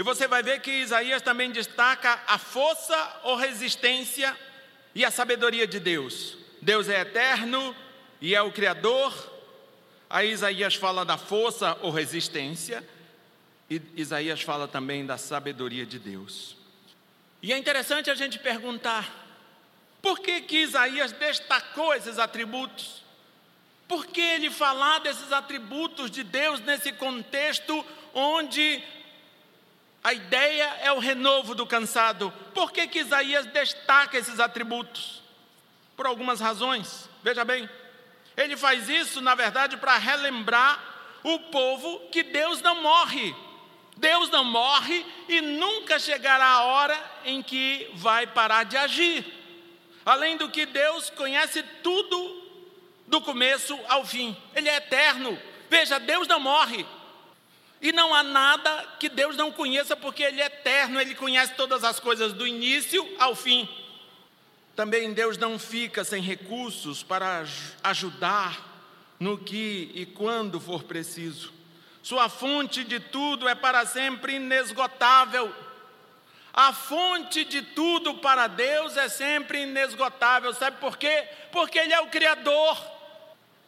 E 0.02 0.04
você 0.04 0.28
vai 0.28 0.42
ver 0.42 0.62
que 0.62 0.72
Isaías 0.72 1.22
também 1.22 1.52
destaca 1.52 2.24
a 2.26 2.40
força 2.40 3.20
ou 3.22 3.36
resistência 3.36 4.36
e 4.96 5.06
a 5.06 5.12
sabedoria 5.12 5.68
de 5.68 5.80
Deus. 5.80 6.40
Deus 6.60 6.90
é 6.90 7.02
eterno 7.02 7.76
e 8.20 8.34
é 8.34 8.42
o 8.42 8.52
Criador. 8.52 9.14
Aí 10.10 10.32
Isaías 10.32 10.74
fala 10.74 11.06
da 11.06 11.20
força 11.20 11.78
ou 11.84 11.92
resistência. 11.92 12.84
E 13.70 13.80
Isaías 13.96 14.42
fala 14.42 14.68
também 14.68 15.06
da 15.06 15.20
sabedoria 15.20 15.86
de 15.86 16.00
Deus. 16.00 16.58
E 17.40 17.54
é 17.54 17.58
interessante 17.60 18.10
a 18.10 18.16
gente 18.16 18.40
perguntar: 18.40 19.08
por 20.02 20.18
que, 20.18 20.42
que 20.42 20.64
Isaías 20.64 21.12
destacou 21.12 21.94
esses 21.94 22.18
atributos? 22.18 23.04
Por 23.88 24.08
que 24.08 24.20
ele 24.20 24.50
falar 24.50 24.98
desses 24.98 25.32
atributos 25.32 26.10
de 26.10 26.24
Deus 26.24 26.60
nesse 26.60 26.92
contexto 26.92 27.86
onde 28.16 28.84
a 30.04 30.14
ideia 30.14 30.78
é 30.82 30.92
o 30.92 31.00
renovo 31.00 31.54
do 31.54 31.66
cansado? 31.66 32.34
Por 32.54 32.72
que, 32.72 32.88
que 32.88 33.00
Isaías 33.00 33.46
destaca 33.46 34.18
esses 34.18 34.40
atributos? 34.40 35.22
Por 35.96 36.08
algumas 36.08 36.40
razões. 36.40 37.08
Veja 37.22 37.46
bem, 37.46 37.70
ele 38.36 38.58
faz 38.58 38.90
isso, 38.90 39.22
na 39.22 39.36
verdade, 39.36 39.78
para 39.78 39.98
relembrar 39.98 40.80
o 41.24 41.38
povo 41.52 42.00
que 42.12 42.24
Deus 42.24 42.62
não 42.62 42.82
morre. 42.82 43.36
Deus 43.98 44.30
não 44.30 44.44
morre 44.44 45.06
e 45.30 45.42
nunca 45.42 46.00
chegará 46.00 46.48
a 46.48 46.64
hora 46.64 47.12
em 47.24 47.44
que 47.44 47.88
vai 47.94 48.26
parar 48.26 48.64
de 48.64 48.78
agir. 48.78 49.24
Além 50.04 50.38
do 50.38 50.50
que 50.50 50.66
Deus 50.66 51.12
conhece 51.12 51.62
tudo 51.84 52.42
do 53.06 53.22
começo 53.22 53.78
ao 53.88 54.04
fim, 54.04 54.36
Ele 54.56 54.68
é 54.68 54.78
eterno. 54.78 55.38
Veja, 55.70 56.00
Deus 56.00 56.28
não 56.28 56.40
morre. 56.40 56.84
E 57.82 57.92
não 57.92 58.14
há 58.14 58.22
nada 58.22 58.88
que 59.00 59.10
Deus 59.10 59.36
não 59.36 59.52
conheça, 59.52 59.96
porque 59.96 60.22
Ele 60.22 60.42
é 60.42 60.46
eterno, 60.46 61.02
Ele 61.02 61.16
conhece 61.16 61.54
todas 61.56 61.84
as 61.84 62.00
coisas 62.00 62.32
do 62.32 62.46
início 62.46 63.08
ao 63.18 63.36
fim. 63.36 63.68
Também 64.76 65.14
Deus 65.14 65.38
não 65.38 65.58
fica 65.58 66.04
sem 66.04 66.22
recursos 66.22 67.02
para 67.02 67.44
ajudar 67.84 68.72
no 69.20 69.38
que 69.38 69.92
e 69.94 70.06
quando 70.06 70.60
for 70.60 70.84
preciso. 70.84 71.52
Sua 72.04 72.30
fonte 72.30 72.84
de 72.84 73.00
tudo 73.00 73.48
é 73.48 73.56
para 73.56 73.86
sempre 73.86 74.36
inesgotável. 74.36 75.54
A 76.54 76.74
fonte 76.74 77.46
de 77.46 77.62
tudo 77.62 78.16
para 78.16 78.48
Deus 78.48 78.98
é 78.98 79.08
sempre 79.08 79.62
inesgotável. 79.64 80.54
Sabe 80.54 80.78
por 80.78 80.98
quê? 80.98 81.28
Porque 81.52 81.80
Ele 81.80 81.94
é 81.94 82.02
o 82.02 82.08
Criador. 82.08 82.78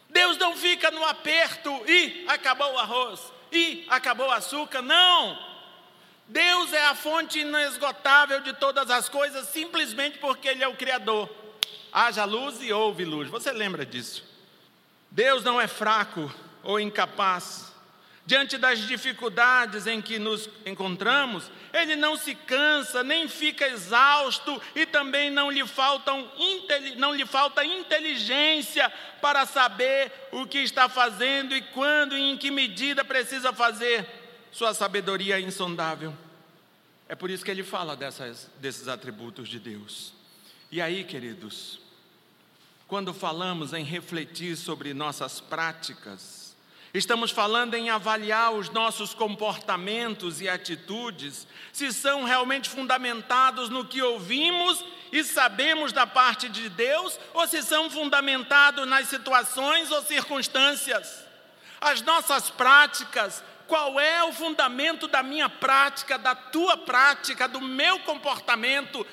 Deus 0.09 0.37
não 0.37 0.55
fica 0.55 0.91
no 0.91 1.03
aperto 1.05 1.69
e 1.87 2.25
acabou 2.27 2.73
o 2.73 2.79
arroz, 2.79 3.19
e 3.55 3.85
acabou 3.89 4.27
o 4.27 4.31
açúcar. 4.31 4.81
Não! 4.81 5.53
Deus 6.27 6.71
é 6.71 6.85
a 6.85 6.95
fonte 6.95 7.39
inesgotável 7.39 8.39
de 8.41 8.53
todas 8.53 8.89
as 8.89 9.09
coisas, 9.09 9.49
simplesmente 9.49 10.17
porque 10.19 10.47
Ele 10.47 10.63
é 10.63 10.67
o 10.67 10.75
Criador. 10.75 11.29
Haja 11.91 12.23
luz 12.25 12.61
e 12.61 12.71
houve 12.71 13.05
luz. 13.05 13.29
Você 13.29 13.51
lembra 13.51 13.85
disso? 13.85 14.23
Deus 15.11 15.43
não 15.43 15.59
é 15.59 15.67
fraco 15.67 16.33
ou 16.63 16.79
incapaz. 16.79 17.72
Diante 18.25 18.57
das 18.57 18.79
dificuldades 18.79 19.85
em 19.85 20.01
que 20.01 20.17
nos 20.17 20.49
encontramos, 20.65 21.51
ele 21.73 21.97
não 21.97 22.15
se 22.15 22.33
cansa, 22.33 23.03
nem 23.03 23.27
fica 23.27 23.67
exausto 23.67 24.61
e 24.73 24.85
também 24.85 25.29
não 25.29 25.51
lhe, 25.51 25.67
faltam, 25.67 26.31
não 26.95 27.13
lhe 27.13 27.25
falta 27.25 27.65
inteligência 27.65 28.89
para 29.21 29.45
saber 29.45 30.09
o 30.31 30.47
que 30.47 30.59
está 30.59 30.87
fazendo 30.87 31.53
e 31.53 31.61
quando 31.61 32.17
e 32.17 32.21
em 32.21 32.37
que 32.37 32.49
medida 32.49 33.03
precisa 33.03 33.51
fazer. 33.51 34.07
Sua 34.53 34.73
sabedoria 34.73 35.37
é 35.37 35.41
insondável. 35.41 36.15
É 37.09 37.15
por 37.15 37.29
isso 37.29 37.43
que 37.43 37.51
ele 37.51 37.63
fala 37.63 37.93
dessas, 37.93 38.49
desses 38.61 38.87
atributos 38.87 39.49
de 39.49 39.59
Deus. 39.59 40.13
E 40.71 40.81
aí, 40.81 41.03
queridos, 41.03 41.79
quando 42.87 43.13
falamos 43.13 43.73
em 43.73 43.83
refletir 43.83 44.55
sobre 44.55 44.93
nossas 44.93 45.41
práticas, 45.41 46.42
Estamos 46.93 47.31
falando 47.31 47.73
em 47.73 47.89
avaliar 47.89 48.51
os 48.51 48.69
nossos 48.69 49.15
comportamentos 49.15 50.41
e 50.41 50.47
atitudes, 50.47 51.47
se 51.71 51.91
são 51.91 52.23
realmente 52.23 52.69
fundamentados 52.69 53.67
no 53.67 53.83
que 53.83 53.99
ouvimos 53.99 54.85
e 55.11 55.23
sabemos 55.23 55.91
da 55.91 56.05
parte 56.05 56.47
de 56.47 56.69
Deus, 56.69 57.19
ou 57.33 57.47
se 57.47 57.63
são 57.63 57.89
fundamentados 57.89 58.87
nas 58.87 59.07
situações 59.07 59.89
ou 59.89 60.03
circunstâncias. 60.03 61.25
As 61.81 61.99
nossas 62.03 62.51
práticas, 62.51 63.43
qual 63.67 63.99
é 63.99 64.23
o 64.23 64.31
fundamento 64.31 65.07
da 65.07 65.23
minha 65.23 65.49
prática, 65.49 66.19
da 66.19 66.35
tua 66.35 66.77
prática, 66.77 67.47
do 67.47 67.59
meu 67.59 68.01
comportamento, 68.01 69.03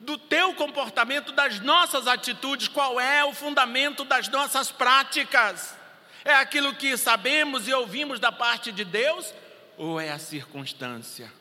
do 0.00 0.18
teu 0.18 0.54
comportamento, 0.54 1.30
das 1.30 1.60
nossas 1.60 2.08
atitudes, 2.08 2.66
qual 2.66 2.98
é 2.98 3.24
o 3.24 3.32
fundamento 3.32 4.02
das 4.02 4.26
nossas 4.26 4.72
práticas? 4.72 5.81
É 6.24 6.34
aquilo 6.34 6.74
que 6.74 6.96
sabemos 6.96 7.66
e 7.66 7.72
ouvimos 7.72 8.20
da 8.20 8.30
parte 8.30 8.70
de 8.70 8.84
Deus 8.84 9.32
ou 9.76 10.00
é 10.00 10.10
a 10.10 10.18
circunstância? 10.18 11.32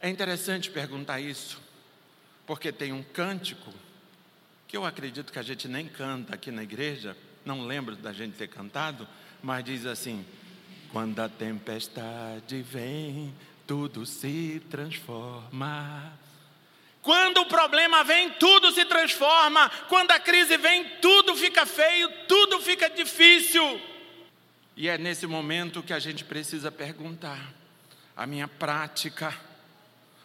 É 0.00 0.08
interessante 0.08 0.70
perguntar 0.70 1.20
isso, 1.20 1.60
porque 2.46 2.72
tem 2.72 2.92
um 2.92 3.02
cântico 3.02 3.72
que 4.66 4.76
eu 4.76 4.86
acredito 4.86 5.32
que 5.32 5.38
a 5.38 5.42
gente 5.42 5.68
nem 5.68 5.86
canta 5.86 6.34
aqui 6.34 6.50
na 6.50 6.62
igreja, 6.62 7.16
não 7.44 7.66
lembro 7.66 7.96
da 7.96 8.12
gente 8.12 8.36
ter 8.36 8.48
cantado, 8.48 9.06
mas 9.42 9.64
diz 9.64 9.84
assim: 9.84 10.24
Quando 10.92 11.20
a 11.20 11.28
tempestade 11.28 12.62
vem, 12.62 13.34
tudo 13.66 14.06
se 14.06 14.62
transforma. 14.70 16.12
Quando 17.02 17.38
o 17.38 17.46
problema 17.46 18.04
vem, 18.04 18.30
tudo 18.30 18.70
se 18.72 18.84
transforma. 18.84 19.70
Quando 19.88 20.10
a 20.10 20.20
crise 20.20 20.56
vem, 20.56 20.84
tudo 21.00 21.34
fica 21.34 21.64
feio, 21.64 22.10
tudo 22.28 22.60
fica 22.60 22.90
difícil. 22.90 23.80
E 24.76 24.88
é 24.88 24.98
nesse 24.98 25.26
momento 25.26 25.82
que 25.82 25.92
a 25.92 25.98
gente 25.98 26.24
precisa 26.24 26.70
perguntar: 26.70 27.52
a 28.16 28.26
minha 28.26 28.46
prática, 28.46 29.34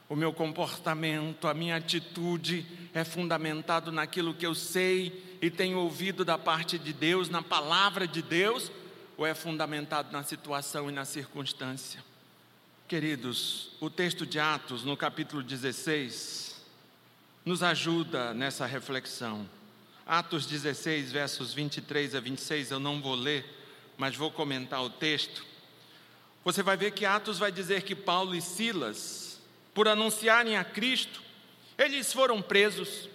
o 0.10 0.16
meu 0.16 0.34
comportamento, 0.34 1.48
a 1.48 1.54
minha 1.54 1.78
atitude 1.78 2.66
é 2.94 3.04
fundamentado 3.04 3.92
naquilo 3.92 4.34
que 4.34 4.46
eu 4.46 4.54
sei 4.54 5.38
e 5.42 5.50
tenho 5.50 5.80
ouvido 5.80 6.24
da 6.26 6.38
parte 6.38 6.78
de 6.78 6.92
Deus, 6.92 7.30
na 7.30 7.42
palavra 7.42 8.08
de 8.08 8.22
Deus, 8.22 8.72
ou 9.18 9.26
é 9.26 9.34
fundamentado 9.34 10.12
na 10.12 10.24
situação 10.24 10.90
e 10.90 10.94
na 10.94 11.06
circunstância? 11.06 12.04
Queridos, 12.88 13.72
o 13.80 13.90
texto 13.90 14.26
de 14.26 14.40
Atos, 14.40 14.84
no 14.84 14.96
capítulo 14.96 15.42
16, 15.42 16.55
nos 17.46 17.62
ajuda 17.62 18.34
nessa 18.34 18.66
reflexão. 18.66 19.48
Atos 20.04 20.48
16, 20.48 21.12
versos 21.12 21.54
23 21.54 22.16
a 22.16 22.20
26, 22.20 22.72
eu 22.72 22.80
não 22.80 23.00
vou 23.00 23.14
ler, 23.14 23.46
mas 23.98 24.16
vou 24.16 24.32
comentar 24.32 24.84
o 24.84 24.90
texto. 24.90 25.46
Você 26.44 26.64
vai 26.64 26.76
ver 26.76 26.92
que 26.92 27.06
Atos 27.06 27.38
vai 27.38 27.52
dizer 27.52 27.84
que 27.84 27.96
Paulo 27.96 28.36
e 28.36 28.42
Silas, 28.42 29.40
por 29.76 29.88
anunciarem 29.88 30.58
a 30.58 30.64
Cristo, 30.64 31.22
eles 31.78 32.12
foram 32.12 32.42
presos. 32.42 33.10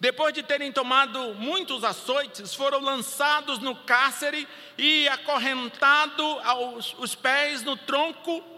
Depois 0.00 0.32
de 0.32 0.42
terem 0.42 0.72
tomado 0.72 1.34
muitos 1.34 1.84
açoites, 1.84 2.54
foram 2.54 2.80
lançados 2.80 3.58
no 3.58 3.76
cárcere 3.76 4.48
e 4.78 5.08
acorrentados 5.08 6.38
aos 6.42 6.94
os 6.98 7.14
pés 7.14 7.62
no 7.62 7.76
tronco 7.76 8.55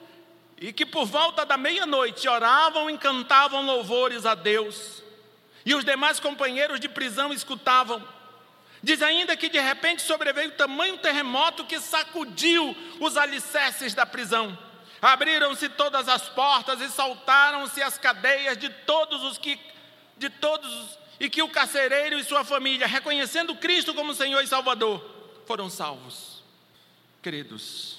e 0.60 0.72
que 0.72 0.84
por 0.84 1.06
volta 1.06 1.46
da 1.46 1.56
meia-noite 1.56 2.28
oravam 2.28 2.90
e 2.90 2.98
cantavam 2.98 3.64
louvores 3.64 4.26
a 4.26 4.34
Deus, 4.34 5.02
e 5.64 5.74
os 5.74 5.84
demais 5.84 6.18
companheiros 6.18 6.80
de 6.80 6.88
prisão 6.88 7.32
escutavam. 7.32 8.02
Diz 8.82 9.02
ainda 9.02 9.36
que 9.36 9.48
de 9.48 9.60
repente 9.60 10.02
sobreveio 10.02 10.52
tamanho 10.52 10.98
terremoto 10.98 11.64
que 11.64 11.80
sacudiu 11.80 12.76
os 13.00 13.16
alicerces 13.16 13.92
da 13.92 14.06
prisão. 14.06 14.56
Abriram-se 15.02 15.68
todas 15.68 16.08
as 16.08 16.28
portas 16.28 16.80
e 16.80 16.88
saltaram-se 16.88 17.82
as 17.82 17.98
cadeias 17.98 18.56
de 18.56 18.68
todos 18.68 19.22
os 19.24 19.38
que 19.38 19.58
de 20.16 20.28
todos 20.30 20.98
e 21.20 21.30
que 21.30 21.42
o 21.42 21.48
carcereiro 21.48 22.18
e 22.18 22.24
sua 22.24 22.44
família, 22.44 22.86
reconhecendo 22.86 23.54
Cristo 23.54 23.94
como 23.94 24.14
Senhor 24.14 24.42
e 24.42 24.46
Salvador, 24.48 25.04
foram 25.46 25.68
salvos. 25.70 26.42
Queridos, 27.22 27.98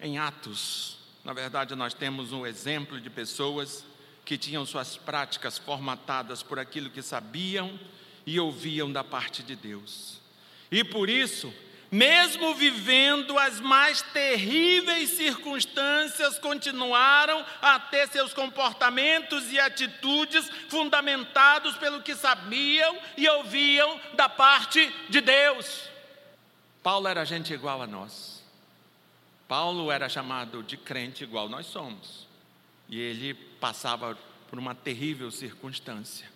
em 0.00 0.18
Atos 0.18 0.99
na 1.24 1.32
verdade, 1.32 1.74
nós 1.74 1.92
temos 1.92 2.32
um 2.32 2.46
exemplo 2.46 3.00
de 3.00 3.10
pessoas 3.10 3.84
que 4.24 4.38
tinham 4.38 4.64
suas 4.64 4.96
práticas 4.96 5.58
formatadas 5.58 6.42
por 6.42 6.58
aquilo 6.58 6.90
que 6.90 7.02
sabiam 7.02 7.78
e 8.26 8.38
ouviam 8.38 8.90
da 8.90 9.04
parte 9.04 9.42
de 9.42 9.54
Deus. 9.54 10.18
E 10.70 10.84
por 10.84 11.10
isso, 11.10 11.52
mesmo 11.90 12.54
vivendo 12.54 13.38
as 13.38 13.60
mais 13.60 14.00
terríveis 14.00 15.10
circunstâncias, 15.10 16.38
continuaram 16.38 17.44
a 17.60 17.78
ter 17.78 18.08
seus 18.08 18.32
comportamentos 18.32 19.50
e 19.50 19.58
atitudes 19.58 20.48
fundamentados 20.68 21.76
pelo 21.76 22.02
que 22.02 22.14
sabiam 22.14 22.96
e 23.16 23.28
ouviam 23.28 24.00
da 24.14 24.28
parte 24.28 24.90
de 25.08 25.20
Deus. 25.20 25.90
Paulo 26.82 27.08
era 27.08 27.24
gente 27.26 27.52
igual 27.52 27.82
a 27.82 27.86
nós. 27.86 28.39
Paulo 29.50 29.90
era 29.90 30.08
chamado 30.08 30.62
de 30.62 30.76
crente 30.76 31.24
igual 31.24 31.48
nós 31.48 31.66
somos. 31.66 32.24
E 32.88 33.00
ele 33.00 33.34
passava 33.34 34.16
por 34.48 34.60
uma 34.60 34.76
terrível 34.76 35.28
circunstância. 35.32 36.30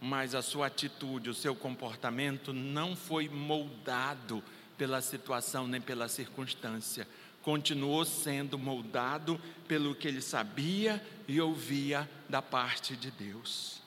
Mas 0.00 0.34
a 0.34 0.40
sua 0.40 0.68
atitude, 0.68 1.28
o 1.28 1.34
seu 1.34 1.54
comportamento 1.54 2.54
não 2.54 2.96
foi 2.96 3.28
moldado 3.28 4.42
pela 4.78 5.02
situação 5.02 5.68
nem 5.68 5.78
pela 5.78 6.08
circunstância. 6.08 7.06
Continuou 7.42 8.02
sendo 8.06 8.58
moldado 8.58 9.38
pelo 9.68 9.94
que 9.94 10.08
ele 10.08 10.22
sabia 10.22 11.06
e 11.28 11.38
ouvia 11.38 12.08
da 12.30 12.40
parte 12.40 12.96
de 12.96 13.10
Deus. 13.10 13.82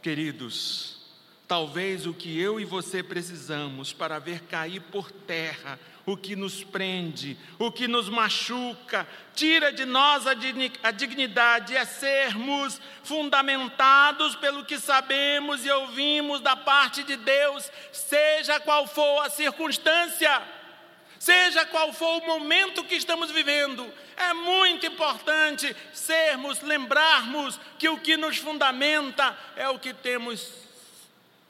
Queridos, 0.00 1.01
talvez 1.52 2.06
o 2.06 2.14
que 2.14 2.40
eu 2.40 2.58
e 2.58 2.64
você 2.64 3.02
precisamos 3.02 3.92
para 3.92 4.18
ver 4.18 4.40
cair 4.44 4.80
por 4.80 5.12
terra 5.12 5.78
o 6.06 6.16
que 6.16 6.34
nos 6.34 6.64
prende, 6.64 7.36
o 7.58 7.70
que 7.70 7.86
nos 7.86 8.08
machuca, 8.08 9.06
tira 9.34 9.70
de 9.70 9.84
nós 9.84 10.26
a 10.26 10.32
dignidade, 10.90 11.76
é 11.76 11.84
sermos 11.84 12.80
fundamentados 13.04 14.34
pelo 14.36 14.64
que 14.64 14.78
sabemos 14.78 15.62
e 15.66 15.70
ouvimos 15.70 16.40
da 16.40 16.56
parte 16.56 17.02
de 17.02 17.16
Deus, 17.16 17.70
seja 17.92 18.58
qual 18.58 18.86
for 18.86 19.26
a 19.26 19.28
circunstância, 19.28 20.42
seja 21.18 21.66
qual 21.66 21.92
for 21.92 22.22
o 22.22 22.26
momento 22.28 22.82
que 22.82 22.94
estamos 22.94 23.30
vivendo. 23.30 23.92
É 24.16 24.32
muito 24.32 24.86
importante 24.86 25.76
sermos, 25.92 26.62
lembrarmos 26.62 27.60
que 27.78 27.90
o 27.90 27.98
que 27.98 28.16
nos 28.16 28.38
fundamenta 28.38 29.38
é 29.54 29.68
o 29.68 29.78
que 29.78 29.92
temos, 29.92 30.71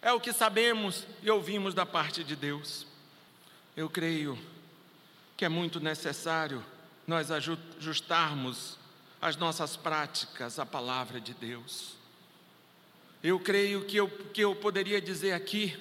é 0.03 0.13
o 0.13 0.21
que 0.21 0.33
sabemos 0.33 1.07
e 1.23 1.31
ouvimos 1.31 1.73
da 1.73 1.87
parte 1.87 2.25
de 2.25 2.35
Deus. 2.35 2.85
Eu 3.77 3.89
creio 3.89 4.37
que 5.37 5.45
é 5.45 5.49
muito 5.49 5.79
necessário 5.79 6.63
nós 7.07 7.31
ajustarmos 7.31 8.77
as 9.21 9.37
nossas 9.37 9.77
práticas 9.77 10.59
à 10.59 10.67
palavra 10.67 11.21
de 11.21 11.33
Deus. 11.33 11.95
Eu 13.23 13.39
creio 13.39 13.85
que 13.85 13.97
eu, 13.97 14.09
que 14.09 14.41
eu 14.41 14.57
poderia 14.57 15.01
dizer 15.01 15.33
aqui, 15.33 15.79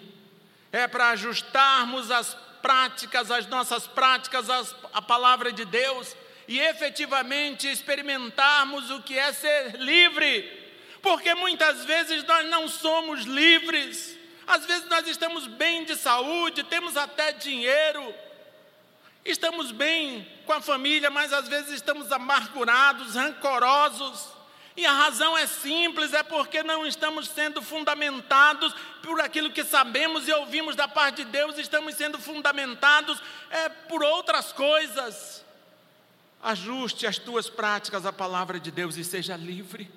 é 0.72 0.88
para 0.88 1.10
ajustarmos 1.10 2.12
as 2.12 2.36
práticas, 2.62 3.32
as 3.32 3.48
nossas 3.48 3.88
práticas 3.88 4.48
à 4.94 5.02
palavra 5.02 5.52
de 5.52 5.66
Deus 5.66 6.16
e 6.48 6.60
efetivamente 6.60 7.68
experimentarmos 7.68 8.92
o 8.92 9.02
que 9.02 9.18
é 9.18 9.34
ser 9.34 9.78
livre, 9.78 10.61
porque 11.02 11.34
muitas 11.36 11.84
vezes 11.86 12.24
nós 12.24 12.48
não 12.50 12.68
somos 12.68 13.22
livres. 13.24 14.18
Às 14.46 14.66
vezes 14.66 14.88
nós 14.90 15.08
estamos 15.08 15.48
bem 15.48 15.86
de 15.86 15.96
saúde, 15.96 16.64
temos 16.64 16.98
até 16.98 17.32
dinheiro, 17.32 18.14
estamos 19.24 19.72
bem 19.72 20.28
com 20.46 20.54
a 20.54 20.62
família, 20.62 21.10
mas 21.10 21.32
às 21.32 21.48
vezes 21.48 21.72
estamos 21.72 22.12
amargurados, 22.12 23.16
rancorosos. 23.16 24.30
E 24.76 24.86
a 24.86 24.92
razão 24.92 25.38
é 25.38 25.46
simples, 25.48 26.14
é 26.14 26.24
porque 26.24 26.64
não 26.64 26.86
estamos 26.86 27.28
sendo 27.28 27.62
fundamentados 27.62 28.74
por 29.04 29.20
aquilo 29.20 29.52
que 29.52 29.64
sabemos 29.64 30.28
e 30.28 30.32
ouvimos 30.32 30.76
da 30.76 30.88
parte 30.88 31.26
de 31.26 31.32
Deus, 31.32 31.58
estamos 31.58 31.96
sendo 31.96 32.18
fundamentados 32.18 33.22
é, 33.50 33.70
por 33.70 34.04
outras 34.04 34.52
coisas. 34.54 35.44
Ajuste 36.42 37.06
as 37.06 37.18
tuas 37.18 37.50
práticas 37.50 38.06
à 38.06 38.14
palavra 38.14 38.60
de 38.60 38.72
Deus 38.72 38.96
e 38.96 39.04
seja 39.04 39.36
livre. 39.36 39.92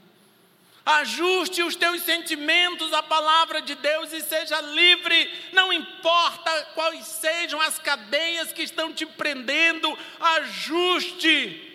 Ajuste 0.84 1.62
os 1.62 1.74
teus 1.74 2.02
sentimentos 2.02 2.92
à 2.92 3.02
palavra 3.02 3.62
de 3.62 3.74
Deus 3.74 4.12
e 4.12 4.20
seja 4.20 4.60
livre. 4.60 5.30
Não 5.52 5.72
importa 5.72 6.50
quais 6.74 7.06
sejam 7.06 7.60
as 7.60 7.78
cadeias 7.78 8.52
que 8.52 8.62
estão 8.62 8.92
te 8.92 9.06
prendendo, 9.06 9.96
ajuste 10.20 11.72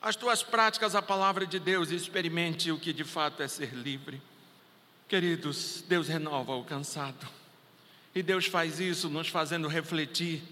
as 0.00 0.16
tuas 0.16 0.42
práticas 0.42 0.96
à 0.96 1.00
palavra 1.00 1.46
de 1.46 1.60
Deus 1.60 1.92
e 1.92 1.94
experimente 1.94 2.72
o 2.72 2.78
que 2.78 2.92
de 2.92 3.04
fato 3.04 3.40
é 3.40 3.46
ser 3.46 3.72
livre. 3.72 4.20
Queridos, 5.06 5.84
Deus 5.86 6.08
renova 6.08 6.56
o 6.56 6.64
cansado. 6.64 7.28
E 8.12 8.20
Deus 8.20 8.46
faz 8.46 8.80
isso 8.80 9.08
nos 9.08 9.28
fazendo 9.28 9.68
refletir 9.68 10.42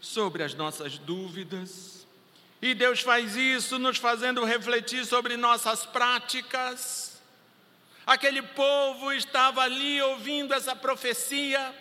sobre 0.00 0.42
as 0.42 0.54
nossas 0.54 0.98
dúvidas, 0.98 1.99
e 2.62 2.74
Deus 2.74 3.00
faz 3.00 3.36
isso 3.36 3.78
nos 3.78 3.96
fazendo 3.96 4.44
refletir 4.44 5.04
sobre 5.06 5.36
nossas 5.36 5.86
práticas. 5.86 7.20
Aquele 8.06 8.42
povo 8.42 9.12
estava 9.12 9.62
ali 9.62 10.00
ouvindo 10.02 10.52
essa 10.52 10.76
profecia, 10.76 11.74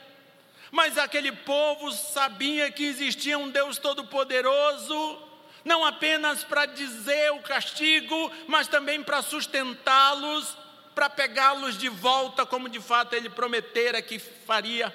mas 0.71 0.97
aquele 0.97 1.31
povo 1.31 1.91
sabia 1.91 2.71
que 2.71 2.85
existia 2.85 3.37
um 3.37 3.49
Deus 3.49 3.77
Todo-Poderoso, 3.77 5.21
não 5.65 5.83
apenas 5.83 6.43
para 6.43 6.65
dizer 6.65 7.31
o 7.33 7.41
castigo, 7.41 8.31
mas 8.47 8.67
também 8.67 9.03
para 9.03 9.21
sustentá-los, 9.21 10.55
para 10.95 11.09
pegá-los 11.09 11.77
de 11.77 11.89
volta, 11.89 12.45
como 12.45 12.69
de 12.69 12.79
fato 12.79 13.13
ele 13.13 13.29
prometera 13.29 14.01
que 14.01 14.17
faria. 14.17 14.93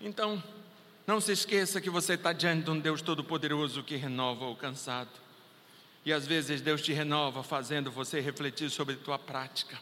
Então, 0.00 0.42
não 1.06 1.20
se 1.20 1.32
esqueça 1.32 1.80
que 1.80 1.90
você 1.90 2.14
está 2.14 2.32
diante 2.32 2.64
de 2.64 2.70
um 2.70 2.80
Deus 2.80 3.02
Todo-Poderoso 3.02 3.82
que 3.82 3.96
renova 3.96 4.46
o 4.46 4.56
cansado. 4.56 5.10
E 6.04 6.12
às 6.12 6.26
vezes 6.26 6.60
Deus 6.60 6.80
te 6.80 6.92
renova 6.92 7.42
fazendo 7.42 7.90
você 7.90 8.20
refletir 8.20 8.70
sobre 8.70 8.96
tua 8.96 9.18
prática. 9.18 9.78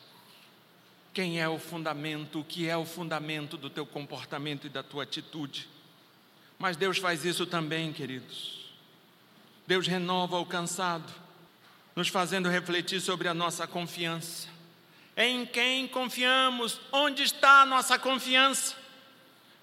Quem 1.14 1.40
é 1.40 1.48
o 1.48 1.58
fundamento, 1.58 2.40
o 2.40 2.44
que 2.44 2.68
é 2.68 2.76
o 2.76 2.84
fundamento 2.84 3.56
do 3.56 3.70
teu 3.70 3.86
comportamento 3.86 4.66
e 4.66 4.70
da 4.70 4.82
tua 4.82 5.04
atitude. 5.04 5.68
Mas 6.58 6.76
Deus 6.76 6.98
faz 6.98 7.24
isso 7.24 7.46
também, 7.46 7.92
queridos. 7.92 8.72
Deus 9.66 9.86
renova 9.86 10.38
o 10.38 10.46
cansado. 10.46 11.12
nos 11.94 12.08
fazendo 12.08 12.48
refletir 12.48 13.00
sobre 13.02 13.28
a 13.28 13.34
nossa 13.34 13.66
confiança. 13.66 14.48
Em 15.14 15.44
quem 15.44 15.86
confiamos? 15.86 16.80
Onde 16.90 17.22
está 17.22 17.60
a 17.60 17.66
nossa 17.66 17.98
confiança? 17.98 18.74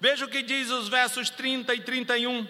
Veja 0.00 0.24
o 0.24 0.28
que 0.28 0.42
diz 0.42 0.70
os 0.70 0.88
versos 0.88 1.28
30 1.28 1.74
e 1.74 1.80
31. 1.82 2.48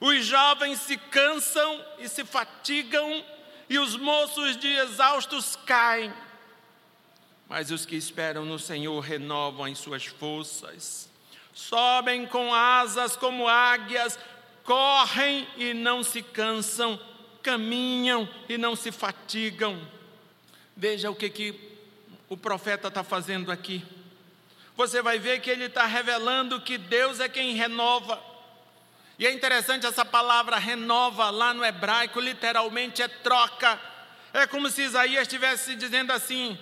Os 0.00 0.24
jovens 0.24 0.80
se 0.80 0.96
cansam 0.96 1.84
e 1.98 2.08
se 2.08 2.24
fatigam, 2.24 3.24
e 3.68 3.78
os 3.78 3.96
moços 3.96 4.56
de 4.56 4.68
exaustos 4.68 5.54
caem. 5.66 6.12
Mas 7.48 7.70
os 7.70 7.84
que 7.84 7.94
esperam 7.94 8.44
no 8.44 8.58
Senhor 8.58 8.98
renovam 9.00 9.66
as 9.66 9.78
suas 9.78 10.06
forças, 10.06 11.10
sobem 11.52 12.26
com 12.26 12.52
asas 12.54 13.16
como 13.16 13.46
águias, 13.46 14.18
correm 14.64 15.46
e 15.56 15.74
não 15.74 16.02
se 16.02 16.22
cansam, 16.22 16.98
caminham 17.42 18.28
e 18.48 18.56
não 18.56 18.74
se 18.74 18.90
fatigam. 18.90 19.80
Veja 20.76 21.10
o 21.10 21.14
que, 21.14 21.28
que 21.30 21.78
o 22.28 22.36
profeta 22.36 22.88
está 22.88 23.04
fazendo 23.04 23.52
aqui. 23.52 23.84
Você 24.76 25.00
vai 25.00 25.18
ver 25.18 25.40
que 25.40 25.48
ele 25.48 25.64
está 25.64 25.86
revelando 25.86 26.60
que 26.60 26.76
Deus 26.76 27.18
é 27.18 27.28
quem 27.28 27.54
renova. 27.54 28.22
E 29.18 29.26
é 29.26 29.32
interessante 29.32 29.86
essa 29.86 30.04
palavra 30.04 30.58
renova 30.58 31.30
lá 31.30 31.54
no 31.54 31.64
hebraico, 31.64 32.20
literalmente 32.20 33.00
é 33.00 33.08
troca. 33.08 33.80
É 34.34 34.46
como 34.46 34.68
se 34.68 34.82
Isaías 34.82 35.22
estivesse 35.22 35.74
dizendo 35.74 36.12
assim: 36.12 36.58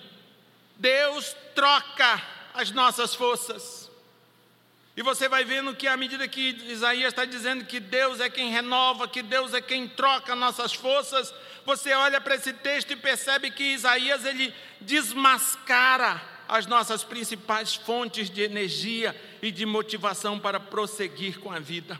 Deus 0.77 1.35
troca 1.53 2.21
as 2.53 2.71
nossas 2.71 3.13
forças. 3.13 3.91
E 4.95 5.01
você 5.01 5.27
vai 5.27 5.43
vendo 5.43 5.75
que 5.75 5.85
à 5.85 5.97
medida 5.97 6.25
que 6.25 6.57
Isaías 6.69 7.09
está 7.09 7.25
dizendo 7.25 7.65
que 7.65 7.81
Deus 7.81 8.21
é 8.21 8.29
quem 8.29 8.49
renova, 8.49 9.09
que 9.09 9.21
Deus 9.21 9.53
é 9.53 9.59
quem 9.59 9.89
troca 9.89 10.33
nossas 10.35 10.73
forças, 10.73 11.33
você 11.65 11.93
olha 11.93 12.21
para 12.21 12.35
esse 12.35 12.53
texto 12.53 12.91
e 12.91 12.95
percebe 12.95 13.51
que 13.51 13.73
Isaías 13.73 14.23
ele 14.23 14.55
desmascara 14.79 16.34
as 16.47 16.65
nossas 16.65 17.03
principais 17.03 17.75
fontes 17.75 18.29
de 18.29 18.41
energia 18.41 19.15
e 19.41 19.51
de 19.51 19.65
motivação 19.65 20.39
para 20.39 20.59
prosseguir 20.59 21.39
com 21.39 21.51
a 21.51 21.59
vida. 21.59 21.99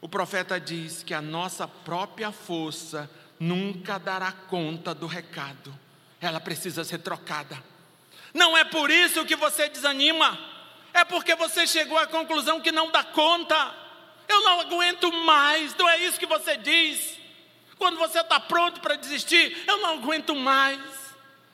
O 0.00 0.08
profeta 0.08 0.58
diz 0.58 1.02
que 1.02 1.14
a 1.14 1.22
nossa 1.22 1.68
própria 1.68 2.32
força 2.32 3.08
nunca 3.38 3.98
dará 3.98 4.32
conta 4.32 4.94
do 4.94 5.06
recado, 5.06 5.72
ela 6.20 6.40
precisa 6.40 6.84
ser 6.84 6.98
trocada. 6.98 7.62
Não 8.32 8.56
é 8.56 8.64
por 8.64 8.90
isso 8.90 9.24
que 9.24 9.36
você 9.36 9.68
desanima, 9.68 10.38
é 10.94 11.04
porque 11.04 11.34
você 11.34 11.66
chegou 11.66 11.98
à 11.98 12.06
conclusão 12.06 12.60
que 12.60 12.72
não 12.72 12.90
dá 12.90 13.02
conta. 13.02 13.74
Eu 14.28 14.42
não 14.44 14.60
aguento 14.60 15.12
mais, 15.12 15.74
não 15.74 15.88
é 15.88 15.98
isso 15.98 16.18
que 16.18 16.26
você 16.26 16.56
diz. 16.56 17.18
Quando 17.78 17.98
você 17.98 18.20
está 18.20 18.38
pronto 18.38 18.80
para 18.80 18.94
desistir, 18.94 19.64
eu 19.66 19.78
não 19.78 19.94
aguento 19.94 20.34
mais, 20.34 20.80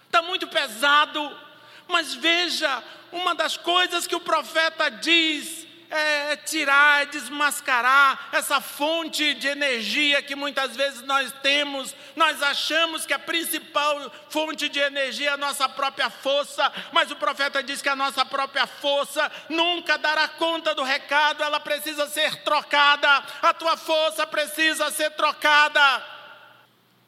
está 0.07 0.21
muito 0.21 0.47
pesado. 0.47 1.48
Mas 1.89 2.15
veja, 2.15 2.85
uma 3.11 3.35
das 3.35 3.57
coisas 3.57 4.07
que 4.07 4.15
o 4.15 4.21
profeta 4.21 4.91
diz 4.91 5.67
é 5.91 6.37
tirar, 6.37 7.07
desmascarar 7.07 8.29
essa 8.33 8.61
fonte 8.61 9.33
de 9.35 9.49
energia 9.49 10.21
que 10.21 10.37
muitas 10.37 10.77
vezes 10.77 11.03
nós 11.03 11.33
temos. 11.43 11.95
Nós 12.15 12.43
achamos 12.43 13.07
que 13.07 13.15
a 13.15 13.19
principal 13.19 14.13
fonte 14.29 14.69
de 14.69 14.79
energia 14.79 15.31
é 15.31 15.33
a 15.33 15.39
nossa 15.39 15.69
própria 15.69 16.11
força, 16.11 16.71
mas 16.93 17.11
o 17.11 17.17
profeta 17.17 17.63
diz 17.63 17.81
que 17.81 17.89
a 17.89 17.97
nossa 17.97 18.25
própria 18.25 18.67
força 18.67 19.31
nunca 19.49 19.97
dará 19.97 20.29
conta 20.29 20.75
do 20.75 20.83
recado, 20.83 21.43
ela 21.43 21.59
precisa 21.59 22.07
ser 22.09 22.43
trocada. 22.43 23.09
A 23.41 23.55
tua 23.55 23.77
força 23.77 24.27
precisa 24.27 24.91
ser 24.91 25.11
trocada. 25.13 25.81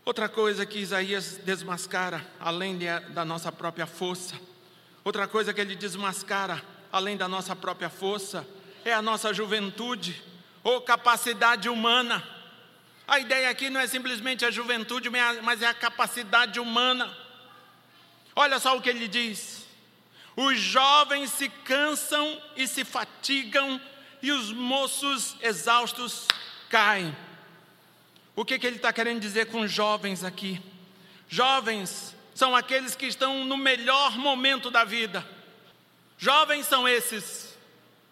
Outra 0.05 0.29
coisa 0.29 0.65
que 0.65 0.79
Isaías 0.79 1.37
desmascara, 1.45 2.27
além 2.41 2.79
da 3.11 3.25
nossa 3.25 3.53
própria 3.53 3.87
força, 3.87 4.35
outra 5.05 5.27
coisa 5.27 5.53
que 5.53 5.61
ele 5.61 5.75
desmascara, 5.75 6.63
além 6.93 7.17
da 7.17 7.29
nossa 7.29 7.55
própria 7.55 7.89
força, 7.89 8.47
é 8.85 8.93
a 8.93 9.03
nossa 9.03 9.33
juventude 9.33 10.23
ou 10.63 10.81
capacidade 10.81 11.69
humana. 11.69 12.23
A 13.07 13.19
ideia 13.19 13.51
aqui 13.51 13.71
não 13.71 13.81
é 13.81 13.87
simplesmente 13.87 14.45
a 14.45 14.51
juventude, 14.51 15.11
mas 15.43 15.63
é 15.63 15.67
a 15.67 15.75
capacidade 15.75 16.61
humana. 16.61 17.15
Olha 18.37 18.59
só 18.59 18.77
o 18.77 18.81
que 18.81 18.89
ele 18.89 19.09
diz: 19.09 19.67
os 20.37 20.59
jovens 20.59 21.31
se 21.31 21.49
cansam 21.49 22.41
e 22.57 22.67
se 22.69 22.85
fatigam, 22.85 23.81
e 24.23 24.31
os 24.31 24.53
moços 24.53 25.37
exaustos 25.41 26.27
caem. 26.69 27.15
O 28.37 28.45
que, 28.45 28.59
que 28.59 28.67
ele 28.67 28.77
está 28.77 28.93
querendo 28.93 29.21
dizer 29.21 29.47
com 29.47 29.67
jovens 29.67 30.23
aqui? 30.23 30.63
Jovens 31.29 32.15
são 32.41 32.57
aqueles 32.57 32.95
que 32.95 33.05
estão 33.05 33.45
no 33.45 33.59
melhor 33.59 34.17
momento 34.17 34.71
da 34.71 34.83
vida. 34.83 35.29
Jovens 36.17 36.65
são 36.65 36.89
esses 36.89 37.55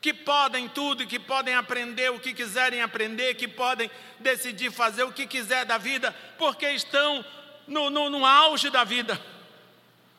que 0.02 0.12
podem 0.12 0.68
tudo, 0.68 1.06
que 1.06 1.18
podem 1.18 1.54
aprender 1.54 2.12
o 2.12 2.20
que 2.20 2.34
quiserem 2.34 2.82
aprender, 2.82 3.36
que 3.36 3.48
podem 3.48 3.90
decidir 4.20 4.70
fazer 4.70 5.04
o 5.04 5.12
que 5.12 5.26
quiser 5.26 5.64
da 5.64 5.78
vida, 5.78 6.12
porque 6.36 6.68
estão 6.68 7.24
no, 7.66 7.88
no, 7.88 8.10
no 8.10 8.26
auge 8.26 8.68
da 8.68 8.84
vida. 8.84 9.18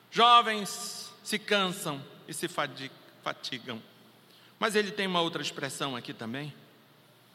Jovens 0.09 1.13
se 1.23 1.37
cansam 1.37 2.03
e 2.27 2.33
se 2.33 2.47
fatigam. 2.47 3.79
Mas 4.57 4.73
ele 4.73 4.89
tem 4.89 5.05
uma 5.05 5.21
outra 5.21 5.43
expressão 5.43 5.95
aqui 5.95 6.15
também. 6.15 6.51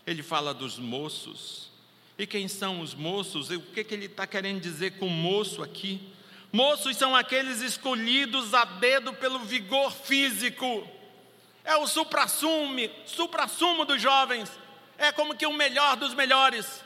Ele 0.05 0.25
fala 0.25 0.53
dos 0.53 0.77
moços. 0.77 1.71
E 2.19 2.27
quem 2.27 2.49
são 2.49 2.81
os 2.81 2.95
moços? 2.95 3.53
E 3.53 3.55
o 3.55 3.63
que, 3.63 3.85
que 3.85 3.95
ele 3.95 4.07
está 4.07 4.27
querendo 4.27 4.61
dizer 4.61 4.99
com 4.99 5.09
moço 5.09 5.63
aqui? 5.63 6.13
Moços 6.55 6.97
são 6.97 7.17
aqueles 7.17 7.61
escolhidos 7.61 8.55
a 8.55 8.65
dedo 8.65 9.13
pelo 9.13 9.41
vigor 9.41 9.91
físico 9.93 10.89
é 11.65 11.77
o 11.77 11.87
supra-sumo, 11.87 12.89
supra-sumo 13.07 13.87
dos 13.87 14.01
jovens, 14.01 14.53
é 14.99 15.11
como 15.11 15.35
que 15.35 15.47
o 15.47 15.53
melhor 15.53 15.97
dos 15.97 16.13
melhores. 16.13 16.85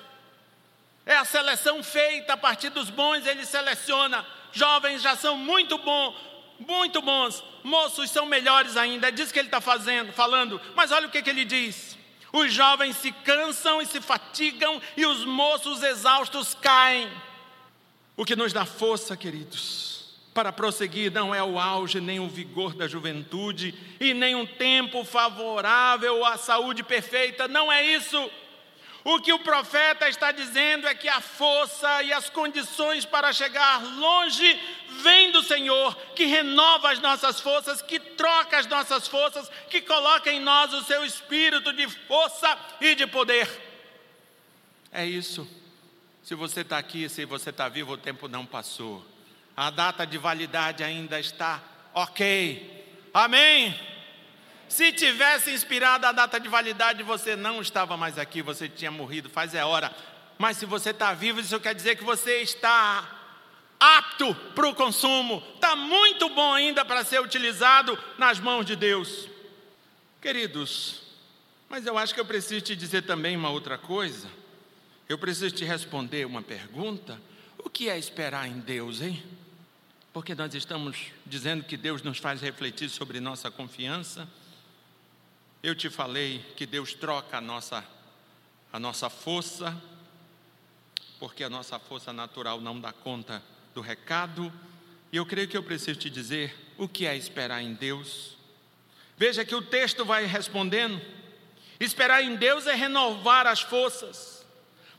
É 1.05 1.17
a 1.17 1.25
seleção 1.25 1.83
feita 1.83 2.35
a 2.35 2.37
partir 2.37 2.71
dos 2.71 2.89
bons, 2.89 3.27
ele 3.27 3.45
seleciona. 3.45 4.25
Jovens 4.53 5.03
já 5.03 5.17
são 5.17 5.37
muito 5.37 5.77
bons, 5.79 6.15
muito 6.61 7.03
bons. 7.03 7.43
Moços 7.65 8.11
são 8.11 8.25
melhores 8.25 8.77
ainda. 8.77 9.09
É 9.09 9.11
disso 9.11 9.33
que 9.33 9.39
ele 9.39 9.49
está 9.49 9.61
fazendo, 9.61 10.13
falando. 10.13 10.61
Mas 10.75 10.93
olha 10.93 11.09
o 11.09 11.11
que, 11.11 11.23
que 11.23 11.31
ele 11.31 11.45
diz: 11.45 11.99
os 12.33 12.53
jovens 12.53 12.97
se 12.97 13.11
cansam 13.11 13.83
e 13.83 13.87
se 13.87 14.01
fatigam, 14.01 14.81
e 14.97 15.05
os 15.05 15.25
moços 15.25 15.83
exaustos 15.83 16.55
caem. 16.55 17.11
O 18.19 18.25
que 18.25 18.35
nos 18.35 18.53
dá 18.53 18.67
força, 18.67 19.17
queridos, 19.17 20.05
para 20.35 20.53
prosseguir 20.53 21.13
não 21.13 21.33
é 21.33 21.41
o 21.41 21.57
auge 21.57 22.01
nem 22.01 22.19
o 22.19 22.29
vigor 22.29 22.75
da 22.75 22.89
juventude 22.89 23.73
e 24.01 24.13
nem 24.13 24.35
um 24.35 24.45
tempo 24.45 25.05
favorável 25.05 26.25
à 26.25 26.37
saúde 26.37 26.83
perfeita, 26.83 27.47
não 27.47 27.71
é 27.71 27.87
isso. 27.87 28.29
O 29.05 29.21
que 29.21 29.33
o 29.33 29.39
profeta 29.39 30.09
está 30.09 30.33
dizendo 30.33 30.89
é 30.89 30.97
que 30.97 31.09
a 31.09 31.21
força 31.21 32.03
e 32.03 32.13
as 32.13 32.29
condições 32.29 33.05
para 33.05 33.33
chegar 33.33 33.81
longe 33.85 34.61
vêm 35.01 35.31
do 35.31 35.41
Senhor, 35.41 35.97
que 36.17 36.25
renova 36.25 36.91
as 36.91 36.99
nossas 36.99 37.41
forças, 37.41 37.81
que 37.81 38.01
troca 38.01 38.59
as 38.59 38.67
nossas 38.67 39.07
forças, 39.07 39.49
que 39.71 39.81
coloca 39.81 40.29
em 40.29 40.41
nós 40.41 40.75
o 40.75 40.83
seu 40.83 41.05
espírito 41.05 41.73
de 41.73 41.89
força 41.89 42.59
e 42.81 42.97
de 42.97 43.07
poder. 43.07 43.49
É 44.91 45.07
isso. 45.07 45.49
Se 46.29 46.35
você 46.35 46.61
está 46.61 46.77
aqui, 46.77 47.09
se 47.09 47.25
você 47.25 47.49
está 47.49 47.71
vivo, 47.71 47.95
o 47.95 47.97
tempo 47.97 48.29
não 48.29 48.45
passou 48.45 49.03
a 49.57 49.71
data 49.71 50.07
de 50.07 50.19
validade 50.19 50.85
ainda 50.85 51.19
está 51.19 51.59
ok. 51.95 52.87
Amém? 53.15 53.75
Se 54.69 54.93
tivesse 54.93 55.51
inspirado 55.51 56.05
a 56.05 56.13
data 56.13 56.39
de 56.39 56.47
validade, 56.47 57.03
você 57.03 57.35
não 57.35 57.63
estava 57.63 57.97
mais 57.97 58.19
aqui, 58.19 58.43
você 58.43 58.69
tinha 58.69 58.91
morrido, 58.91 59.31
faz 59.31 59.55
é 59.55 59.65
hora. 59.65 59.91
Mas 60.37 60.59
se 60.59 60.67
você 60.67 60.91
está 60.91 61.15
vivo, 61.15 61.41
isso 61.41 61.59
quer 61.61 61.75
dizer 61.75 61.97
que 61.97 62.05
você 62.05 62.43
está 62.43 63.09
apto 63.81 64.35
para 64.55 64.69
o 64.69 64.75
consumo, 64.75 65.43
está 65.55 65.75
muito 65.75 66.29
bom 66.29 66.53
ainda 66.53 66.85
para 66.85 67.05
ser 67.05 67.23
utilizado 67.23 67.99
nas 68.19 68.39
mãos 68.39 68.67
de 68.67 68.77
Deus. 68.77 69.31
Queridos, 70.21 71.01
mas 71.71 71.87
eu 71.87 71.97
acho 71.97 72.13
que 72.13 72.21
eu 72.21 72.27
preciso 72.27 72.61
te 72.61 72.77
dizer 72.77 73.07
também 73.07 73.35
uma 73.35 73.49
outra 73.49 73.79
coisa. 73.79 74.29
Eu 75.09 75.19
preciso 75.19 75.55
te 75.55 75.65
responder 75.65 76.27
uma 76.27 76.43
pergunta. 76.43 77.21
O 77.59 77.71
que 77.71 77.89
é 77.89 77.99
esperar 77.99 78.47
em 78.47 78.61
Deus, 78.61 79.01
hein? 79.01 79.23
porque 80.19 80.35
nós 80.35 80.53
estamos 80.53 81.13
dizendo 81.25 81.63
que 81.63 81.77
Deus 81.77 82.03
nos 82.03 82.19
faz 82.19 82.41
refletir 82.41 82.89
sobre 82.89 83.21
nossa 83.21 83.53
confiança. 83.53 84.29
Eu 85.63 85.77
te 85.77 85.89
falei 85.89 86.45
que 86.57 86.67
Deus 86.67 86.93
troca 86.93 87.39
a 87.39 87.41
nossa, 87.41 87.85
a 88.73 88.81
nossa 88.81 89.09
força, 89.09 89.81
porque 91.21 91.45
a 91.45 91.49
nossa 91.49 91.79
força 91.79 92.13
natural 92.13 92.61
não 92.61 92.81
dá 92.81 92.93
conta 92.93 93.41
do 93.73 93.81
recado. 93.81 94.53
E 95.13 95.17
eu 95.17 95.25
creio 95.25 95.47
que 95.47 95.57
eu 95.57 95.63
preciso 95.63 96.01
te 96.01 96.11
dizer 96.11 96.53
o 96.77 96.89
que 96.89 97.07
é 97.07 97.17
esperar 97.17 97.63
em 97.63 97.75
Deus. 97.75 98.37
Veja 99.17 99.45
que 99.45 99.55
o 99.55 99.63
texto 99.63 100.05
vai 100.05 100.27
respondendo: 100.27 101.01
esperar 101.79 102.25
em 102.25 102.35
Deus 102.35 102.67
é 102.67 102.75
renovar 102.75 103.47
as 103.47 103.61
forças. 103.61 104.38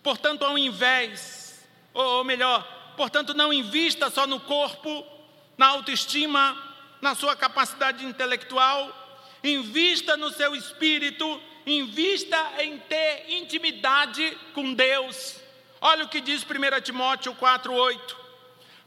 Portanto, 0.01 0.43
ao 0.43 0.57
invés, 0.57 1.67
ou 1.93 2.23
melhor, 2.23 2.79
Portanto, 2.99 3.33
não 3.33 3.53
invista 3.53 4.09
só 4.09 4.27
no 4.27 4.41
corpo, 4.41 5.07
na 5.57 5.67
autoestima, 5.67 6.61
na 6.99 7.15
sua 7.15 7.33
capacidade 7.33 8.05
intelectual, 8.05 8.93
invista 9.41 10.17
no 10.17 10.29
seu 10.31 10.53
espírito, 10.53 11.41
invista 11.65 12.37
em 12.59 12.77
ter 12.77 13.23
intimidade 13.29 14.37
com 14.53 14.73
Deus. 14.73 15.39
Olha 15.79 16.03
o 16.03 16.09
que 16.09 16.19
diz 16.19 16.43
1 16.43 16.81
Timóteo 16.81 17.33
4,8: 17.35 18.17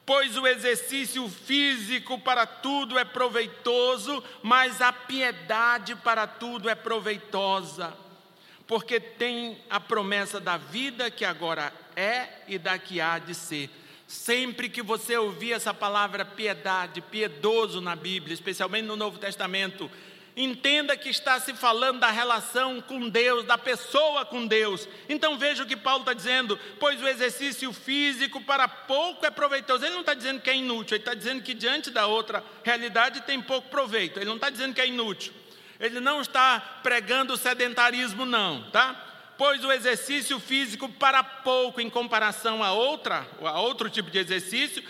Pois 0.05 0.37
o 0.37 0.47
exercício 0.47 1.27
físico 1.31 2.19
para 2.19 2.45
tudo 2.45 2.99
é 2.99 3.07
proveitoso, 3.07 4.23
mas 4.43 4.83
a 4.83 4.93
piedade 4.93 5.97
para 5.97 6.27
tudo 6.27 6.69
é 6.69 6.75
proveitosa, 6.75 7.97
porque 8.73 8.99
tem 8.99 9.59
a 9.69 9.79
promessa 9.79 10.41
da 10.41 10.57
vida 10.57 11.11
que 11.11 11.27
agora 11.27 11.71
é 11.95 12.27
e 12.49 12.57
da 12.57 12.79
que 12.79 13.03
há 13.03 13.19
de 13.19 13.35
ser. 13.35 13.69
Sempre 14.09 14.71
que 14.71 14.81
você 14.81 15.15
ouvir 15.15 15.53
essa 15.53 15.75
palavra 15.75 16.25
piedade, 16.25 17.03
piedoso 17.03 17.83
na 17.83 17.95
Bíblia, 17.95 18.33
especialmente 18.33 18.87
no 18.87 18.97
Novo 18.97 19.19
Testamento, 19.19 19.91
entenda 20.35 20.97
que 20.97 21.11
está 21.11 21.39
se 21.39 21.53
falando 21.53 22.01
da 22.01 22.11
relação 22.11 22.81
com 22.81 23.11
Deus, 23.11 23.45
da 23.45 23.59
pessoa 23.59 24.25
com 24.25 24.47
Deus. 24.47 24.89
Então 25.07 25.37
veja 25.37 25.65
o 25.65 25.67
que 25.67 25.77
Paulo 25.77 26.01
está 26.01 26.15
dizendo: 26.15 26.59
pois 26.81 26.99
o 27.03 27.07
exercício 27.07 27.75
físico 27.75 28.41
para 28.41 28.67
pouco 28.67 29.27
é 29.27 29.31
proveitoso. 29.31 29.85
Ele 29.85 29.93
não 29.93 30.01
está 30.01 30.15
dizendo 30.15 30.41
que 30.41 30.49
é 30.49 30.57
inútil, 30.57 30.95
ele 30.95 31.03
está 31.03 31.13
dizendo 31.13 31.43
que 31.43 31.53
diante 31.53 31.91
da 31.91 32.07
outra 32.07 32.43
realidade 32.65 33.21
tem 33.21 33.39
pouco 33.39 33.69
proveito. 33.69 34.19
Ele 34.19 34.31
não 34.31 34.37
está 34.37 34.49
dizendo 34.49 34.73
que 34.73 34.81
é 34.81 34.87
inútil. 34.87 35.42
Ele 35.83 36.01
não 36.01 36.23
está 36.23 36.81
pregando 36.83 37.37
sedentarismo, 37.37 38.25
não, 38.25 38.71
tá? 38.71 39.11
pois 39.37 39.65
o 39.65 39.73
exercício 39.73 40.39
físico 40.39 40.89
para 40.89 41.25
pouco 41.25 41.81
em 41.81 41.91
comparação 41.91 42.63
a 42.63 42.73
outra, 42.73 43.27
a 43.41 43.61
outro 43.61 43.91
tipo 43.91 44.09
de 44.09 44.19
exercício, 44.19 44.85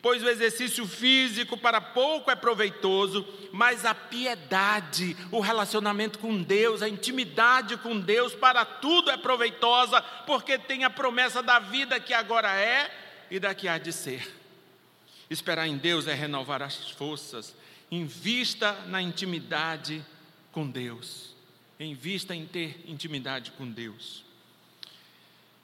pois 0.00 0.22
o 0.22 0.28
exercício 0.30 0.86
físico 0.86 1.58
para 1.58 1.78
pouco 1.78 2.30
é 2.30 2.34
proveitoso, 2.34 3.26
mas 3.52 3.84
a 3.84 3.94
piedade, 3.94 5.14
o 5.30 5.40
relacionamento 5.40 6.18
com 6.18 6.42
Deus, 6.42 6.80
a 6.80 6.88
intimidade 6.88 7.76
com 7.76 8.00
Deus, 8.00 8.34
para 8.34 8.64
tudo 8.64 9.10
é 9.10 9.18
proveitosa, 9.18 10.00
porque 10.26 10.56
tem 10.56 10.84
a 10.84 10.90
promessa 10.90 11.42
da 11.42 11.58
vida 11.58 12.00
que 12.00 12.14
agora 12.14 12.50
é 12.58 12.90
e 13.30 13.38
da 13.38 13.54
que 13.54 13.68
há 13.68 13.76
de 13.76 13.92
ser. 13.92 14.26
Esperar 15.28 15.66
em 15.66 15.76
Deus 15.76 16.06
é 16.06 16.14
renovar 16.14 16.62
as 16.62 16.88
forças, 16.92 17.54
invista 17.90 18.72
na 18.86 19.02
intimidade 19.02 20.02
com 20.52 20.68
Deus 20.68 21.38
vista 21.94 22.34
em 22.34 22.44
ter 22.44 22.84
intimidade 22.86 23.52
com 23.52 23.70
Deus. 23.70 24.24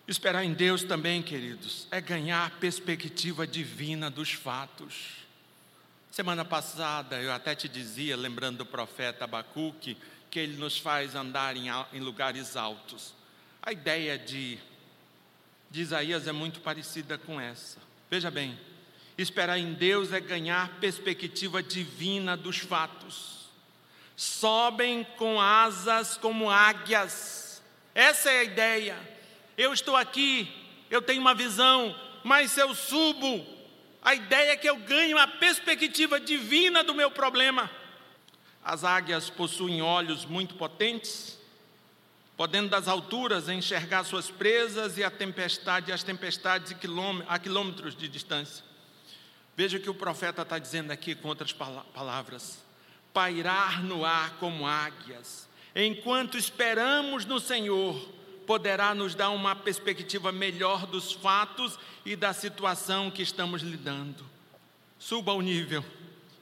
Esperar 0.07 0.45
em 0.45 0.53
Deus 0.53 0.85
também, 0.85 1.23
queridos, 1.23 1.89
é 1.91 2.01
ganhar 2.01 2.51
perspectiva 2.61 3.47
divina 3.47 4.11
dos 4.11 4.33
fatos. 4.33 5.25
Semana 6.11 6.45
passada 6.45 7.21
eu 7.21 7.33
até 7.33 7.55
te 7.55 7.69
dizia, 7.69 8.17
lembrando 8.17 8.59
do 8.59 8.67
profeta 8.67 9.25
Abacuque, 9.25 9.97
que 10.31 10.39
ele 10.39 10.57
nos 10.57 10.79
faz 10.79 11.15
andar 11.15 11.57
em, 11.57 11.67
em 11.93 12.01
lugares 12.01 12.55
altos. 12.55 13.15
A 13.63 13.73
ideia 13.73 14.19
de, 14.19 14.59
de 15.71 15.81
Isaías 15.81 16.29
é 16.29 16.33
muito 16.33 16.61
parecida 16.61 17.19
com 17.19 17.41
essa. 17.41 17.79
Veja 18.11 18.31
bem, 18.31 18.57
esperar 19.17 19.59
em 19.59 19.73
Deus 19.73 20.13
é 20.13 20.21
ganhar 20.21 20.79
perspectiva 20.79 21.63
divina 21.63 22.37
dos 22.37 22.59
fatos 22.59 23.34
sobem 24.17 25.05
com 25.17 25.41
asas 25.41 26.17
como 26.17 26.51
águias. 26.51 27.63
Essa 27.95 28.31
é 28.31 28.41
a 28.41 28.45
ideia. 28.45 29.15
Eu 29.57 29.73
estou 29.73 29.97
aqui, 29.97 30.53
eu 30.91 31.01
tenho 31.03 31.21
uma 31.21 31.35
visão, 31.35 31.95
mas 32.23 32.53
se 32.53 32.61
eu 32.61 32.75
subo, 32.75 33.47
a 34.03 34.15
ideia 34.15 34.53
é 34.53 34.57
que 34.57 34.69
eu 34.69 34.77
ganho 34.77 35.19
a 35.19 35.27
perspectiva 35.27 36.21
divina 36.21 36.83
do 36.83 36.95
meu 36.95 37.11
problema. 37.11 37.71
As 38.65 38.83
águias 38.83 39.31
possuem 39.31 39.83
olhos 39.83 40.25
muito 40.25 40.55
potentes, 40.55 41.39
podendo 42.37 42.69
das 42.69 42.89
alturas 42.89 43.49
enxergar 43.49 44.05
suas 44.05 44.31
presas 44.31 44.99
e 44.99 45.05
a 45.05 45.11
tempestade, 45.11 45.93
as 45.93 46.03
tempestades 46.03 46.75
a 47.29 47.39
quilômetros 47.39 47.95
de 47.95 48.09
distância. 48.09 48.65
Veja 49.57 49.79
o 49.79 49.81
que 49.81 49.91
o 49.91 49.95
profeta 49.95 50.43
está 50.43 50.59
dizendo 50.59 50.91
aqui 50.91 51.15
com 51.15 51.29
outras 51.29 51.53
palavras 51.53 52.64
pairar 53.15 53.83
no 53.83 54.05
ar 54.05 54.33
como 54.39 54.67
águias. 54.67 55.49
Enquanto 55.75 56.37
esperamos 56.37 57.25
no 57.25 57.39
Senhor, 57.39 57.97
poderá 58.45 58.95
nos 58.95 59.15
dar 59.15 59.31
uma 59.31 59.55
perspectiva 59.55 60.33
melhor 60.33 60.85
dos 60.87 61.13
fatos 61.13 61.79
e 62.05 62.17
da 62.17 62.33
situação 62.33 63.11
que 63.11 63.23
estamos 63.23 63.63
lidando. 63.63 64.27
Suba 64.99 65.33
o 65.33 65.41
nível, 65.41 65.85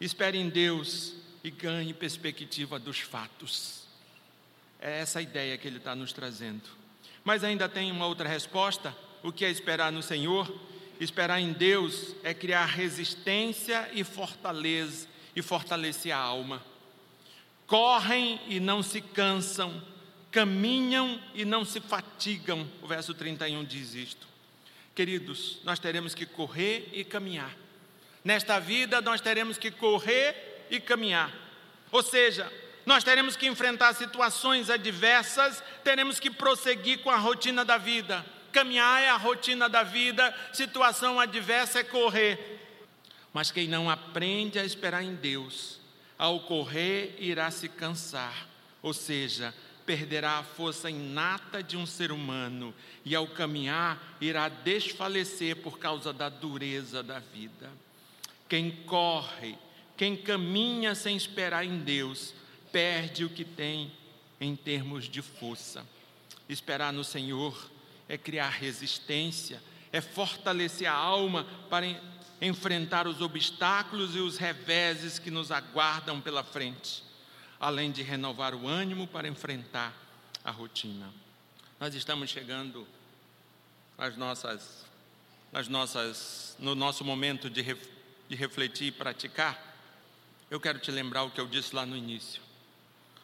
espere 0.00 0.38
em 0.38 0.48
Deus 0.48 1.14
e 1.44 1.50
ganhe 1.50 1.92
perspectiva 1.92 2.78
dos 2.78 2.98
fatos. 2.98 3.82
É 4.80 5.00
essa 5.00 5.18
a 5.18 5.22
ideia 5.22 5.56
que 5.58 5.68
ele 5.68 5.76
está 5.76 5.94
nos 5.94 6.12
trazendo. 6.12 6.68
Mas 7.22 7.44
ainda 7.44 7.68
tem 7.68 7.92
uma 7.92 8.06
outra 8.06 8.28
resposta: 8.28 8.96
o 9.22 9.30
que 9.30 9.44
é 9.44 9.50
esperar 9.50 9.92
no 9.92 10.02
Senhor? 10.02 10.52
Esperar 10.98 11.40
em 11.40 11.52
Deus 11.52 12.14
é 12.22 12.32
criar 12.32 12.64
resistência 12.64 13.90
e 13.92 14.04
fortaleza 14.04 15.11
e 15.34 15.42
fortalecer 15.42 16.12
a 16.12 16.18
alma. 16.18 16.62
Correm 17.66 18.40
e 18.48 18.60
não 18.60 18.82
se 18.82 19.00
cansam, 19.00 19.82
caminham 20.30 21.20
e 21.34 21.44
não 21.44 21.64
se 21.64 21.80
fatigam. 21.80 22.68
O 22.82 22.86
verso 22.86 23.14
31 23.14 23.64
diz 23.64 23.94
isto. 23.94 24.26
Queridos, 24.94 25.58
nós 25.64 25.78
teremos 25.78 26.14
que 26.14 26.26
correr 26.26 26.90
e 26.92 27.04
caminhar. 27.04 27.54
Nesta 28.24 28.58
vida, 28.58 29.00
nós 29.00 29.20
teremos 29.20 29.56
que 29.58 29.70
correr 29.70 30.66
e 30.70 30.78
caminhar. 30.78 31.32
Ou 31.90 32.02
seja, 32.02 32.50
nós 32.84 33.02
teremos 33.04 33.36
que 33.36 33.46
enfrentar 33.46 33.94
situações 33.94 34.68
adversas, 34.68 35.62
teremos 35.82 36.20
que 36.20 36.30
prosseguir 36.30 36.98
com 36.98 37.10
a 37.10 37.16
rotina 37.16 37.64
da 37.64 37.78
vida. 37.78 38.24
Caminhar 38.52 39.02
é 39.02 39.08
a 39.08 39.16
rotina 39.16 39.68
da 39.68 39.82
vida, 39.82 40.34
situação 40.52 41.18
adversa 41.18 41.80
é 41.80 41.84
correr. 41.84 42.61
Mas 43.32 43.50
quem 43.50 43.66
não 43.66 43.88
aprende 43.88 44.58
a 44.58 44.64
esperar 44.64 45.02
em 45.02 45.14
Deus, 45.14 45.80
ao 46.18 46.40
correr 46.40 47.16
irá 47.18 47.50
se 47.50 47.68
cansar, 47.68 48.48
ou 48.82 48.92
seja, 48.92 49.54
perderá 49.86 50.38
a 50.38 50.42
força 50.44 50.90
inata 50.90 51.62
de 51.62 51.76
um 51.76 51.86
ser 51.86 52.12
humano 52.12 52.74
e 53.04 53.14
ao 53.14 53.26
caminhar 53.26 54.16
irá 54.20 54.48
desfalecer 54.48 55.56
por 55.56 55.78
causa 55.78 56.12
da 56.12 56.28
dureza 56.28 57.02
da 57.02 57.18
vida. 57.18 57.70
Quem 58.48 58.70
corre, 58.70 59.56
quem 59.96 60.16
caminha 60.16 60.94
sem 60.94 61.16
esperar 61.16 61.64
em 61.64 61.78
Deus, 61.78 62.34
perde 62.70 63.24
o 63.24 63.30
que 63.30 63.44
tem 63.44 63.90
em 64.40 64.54
termos 64.54 65.08
de 65.08 65.22
força. 65.22 65.86
Esperar 66.48 66.92
no 66.92 67.04
Senhor 67.04 67.70
é 68.08 68.18
criar 68.18 68.50
resistência, 68.50 69.62
é 69.92 70.00
fortalecer 70.00 70.86
a 70.86 70.94
alma 70.94 71.46
para 71.68 71.86
enfrentar 72.42 73.06
os 73.06 73.20
obstáculos 73.20 74.16
e 74.16 74.18
os 74.18 74.36
reveses 74.36 75.20
que 75.20 75.30
nos 75.30 75.52
aguardam 75.52 76.20
pela 76.20 76.42
frente, 76.42 77.04
além 77.60 77.92
de 77.92 78.02
renovar 78.02 78.52
o 78.52 78.66
ânimo 78.66 79.06
para 79.06 79.28
enfrentar 79.28 79.94
a 80.44 80.50
rotina. 80.50 81.08
Nós 81.78 81.94
estamos 81.94 82.30
chegando 82.30 82.84
às 83.96 84.16
nossas, 84.16 84.84
às 85.52 85.68
nossas, 85.68 86.56
no 86.58 86.74
nosso 86.74 87.04
momento 87.04 87.48
de, 87.48 87.62
ref, 87.62 87.86
de 88.28 88.34
refletir 88.34 88.88
e 88.88 88.92
praticar. 88.92 89.76
Eu 90.50 90.60
quero 90.60 90.80
te 90.80 90.90
lembrar 90.90 91.22
o 91.22 91.30
que 91.30 91.40
eu 91.40 91.46
disse 91.46 91.72
lá 91.72 91.86
no 91.86 91.96
início. 91.96 92.42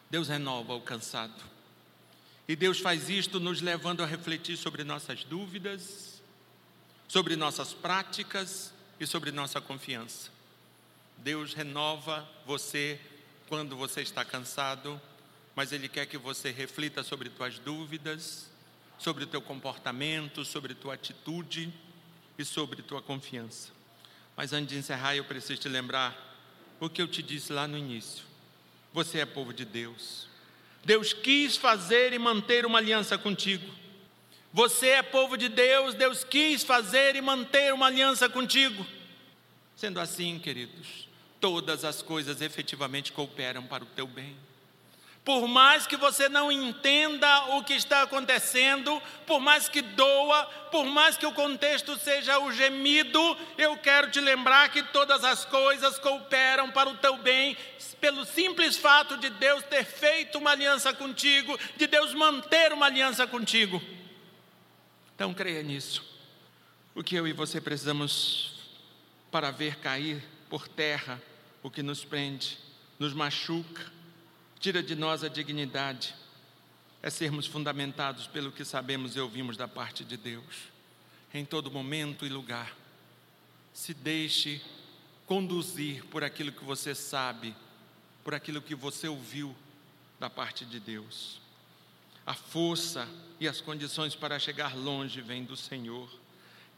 Deus 0.09 0.29
renova 0.29 0.73
o 0.73 0.81
cansado. 0.81 1.43
E 2.47 2.55
Deus 2.55 2.79
faz 2.79 3.09
isto 3.09 3.37
nos 3.37 3.59
levando 3.59 4.01
a 4.01 4.05
refletir 4.05 4.55
sobre 4.55 4.85
nossas 4.85 5.25
dúvidas, 5.25 6.21
sobre 7.05 7.35
nossas 7.35 7.73
práticas 7.73 8.73
e 8.99 9.07
sobre 9.07 9.31
nossa 9.31 9.61
confiança. 9.61 10.29
Deus 11.17 11.53
renova 11.53 12.27
você 12.45 12.99
quando 13.47 13.75
você 13.75 14.01
está 14.01 14.23
cansado, 14.23 14.99
mas 15.55 15.71
Ele 15.71 15.89
quer 15.89 16.05
que 16.05 16.17
você 16.17 16.51
reflita 16.51 17.03
sobre 17.03 17.29
tuas 17.29 17.59
dúvidas, 17.59 18.49
sobre 18.97 19.23
o 19.23 19.27
teu 19.27 19.41
comportamento, 19.41 20.45
sobre 20.45 20.73
tua 20.73 20.93
atitude 20.93 21.73
e 22.37 22.45
sobre 22.45 22.81
tua 22.81 23.01
confiança. 23.01 23.69
Mas 24.35 24.53
antes 24.53 24.69
de 24.69 24.77
encerrar, 24.77 25.15
eu 25.15 25.25
preciso 25.25 25.59
te 25.59 25.67
lembrar 25.67 26.15
o 26.79 26.89
que 26.89 27.01
eu 27.01 27.07
te 27.07 27.21
disse 27.21 27.51
lá 27.51 27.67
no 27.67 27.77
início. 27.77 28.23
Você 28.93 29.19
é 29.19 29.25
povo 29.25 29.53
de 29.53 29.65
Deus. 29.65 30.27
Deus 30.83 31.11
quis 31.11 31.57
fazer 31.57 32.13
e 32.13 32.19
manter 32.19 32.65
uma 32.65 32.79
aliança 32.79 33.17
contigo. 33.17 33.69
Você 34.51 34.87
é 34.87 35.03
povo 35.03 35.37
de 35.37 35.47
Deus, 35.47 35.93
Deus 35.93 36.23
quis 36.23 36.63
fazer 36.63 37.15
e 37.15 37.21
manter 37.21 37.71
uma 37.73 37.85
aliança 37.85 38.27
contigo. 38.27 38.85
Sendo 39.75 39.99
assim, 39.99 40.39
queridos, 40.39 41.07
todas 41.39 41.85
as 41.85 42.01
coisas 42.01 42.41
efetivamente 42.41 43.11
cooperam 43.11 43.63
para 43.63 43.83
o 43.83 43.87
teu 43.87 44.07
bem. 44.07 44.35
Por 45.23 45.47
mais 45.47 45.85
que 45.85 45.95
você 45.95 46.27
não 46.27 46.51
entenda 46.51 47.55
o 47.55 47.63
que 47.63 47.73
está 47.73 48.01
acontecendo, 48.01 48.99
por 49.27 49.39
mais 49.39 49.69
que 49.69 49.81
doa, 49.81 50.45
por 50.71 50.85
mais 50.85 51.17
que 51.17 51.25
o 51.25 51.31
contexto 51.31 51.95
seja 51.99 52.39
o 52.39 52.51
gemido, 52.51 53.37
eu 53.55 53.77
quero 53.77 54.09
te 54.09 54.19
lembrar 54.19 54.69
que 54.69 54.81
todas 54.81 55.23
as 55.23 55.45
coisas 55.45 55.99
cooperam 55.99 56.71
para 56.71 56.89
o 56.89 56.97
teu 56.97 57.17
bem, 57.17 57.55
pelo 58.01 58.25
simples 58.25 58.75
fato 58.77 59.17
de 59.17 59.29
Deus 59.29 59.63
ter 59.65 59.85
feito 59.85 60.39
uma 60.39 60.51
aliança 60.51 60.91
contigo, 60.93 61.59
de 61.77 61.85
Deus 61.85 62.15
manter 62.15 62.73
uma 62.73 62.87
aliança 62.87 63.27
contigo. 63.27 63.79
Então 65.19 65.33
creia 65.33 65.61
nisso. 65.61 66.01
O 66.95 67.03
que 67.03 67.13
eu 67.13 67.27
e 67.27 67.33
você 67.33 67.59
precisamos 67.59 68.53
para 69.29 69.51
ver 69.51 69.75
cair 69.75 70.23
por 70.49 70.65
terra 70.65 71.21
o 71.61 71.69
que 71.69 71.83
nos 71.83 72.05
prende, 72.05 72.57
nos 72.97 73.13
machuca, 73.13 73.91
tira 74.61 74.81
de 74.81 74.95
nós 74.95 75.21
a 75.21 75.27
dignidade, 75.27 76.15
é 77.03 77.09
sermos 77.09 77.45
fundamentados 77.45 78.27
pelo 78.27 78.49
que 78.49 78.63
sabemos 78.63 79.17
e 79.17 79.19
ouvimos 79.19 79.57
da 79.57 79.67
parte 79.67 80.05
de 80.05 80.15
Deus, 80.15 80.69
em 81.33 81.43
todo 81.43 81.69
momento 81.69 82.25
e 82.25 82.29
lugar. 82.29 82.73
Se 83.73 83.93
deixe 83.93 84.61
conduzir 85.25 86.05
por 86.05 86.23
aquilo 86.23 86.53
que 86.53 86.63
você 86.63 86.95
sabe, 86.95 87.53
por 88.23 88.33
aquilo 88.33 88.61
que 88.61 88.73
você 88.73 89.09
ouviu 89.09 89.53
da 90.17 90.29
parte 90.29 90.63
de 90.63 90.79
Deus. 90.79 91.41
A 92.29 92.35
força 92.35 93.09
e 93.39 93.47
as 93.47 93.59
condições 93.59 94.13
para 94.13 94.37
chegar 94.37 94.77
longe 94.77 95.19
vêm 95.19 95.43
do 95.43 95.57
Senhor, 95.57 96.07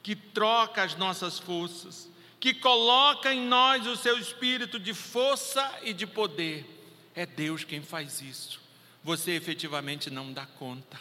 que 0.02 0.16
troca 0.16 0.82
as 0.82 0.96
nossas 0.96 1.40
forças, 1.40 2.10
que 2.40 2.54
coloca 2.54 3.34
em 3.34 3.46
nós 3.50 3.86
o 3.86 3.98
seu 3.98 4.18
espírito 4.18 4.80
de 4.80 4.94
força 4.94 5.70
e 5.84 5.92
de 5.92 6.08
poder. 6.08 6.66
É 7.14 7.26
Deus 7.26 7.66
quem 7.66 7.82
faz 7.82 8.22
isso. 8.22 8.62
Você 9.04 9.32
efetivamente 9.32 10.10
não 10.10 10.32
dá 10.32 10.46
conta. 10.46 10.98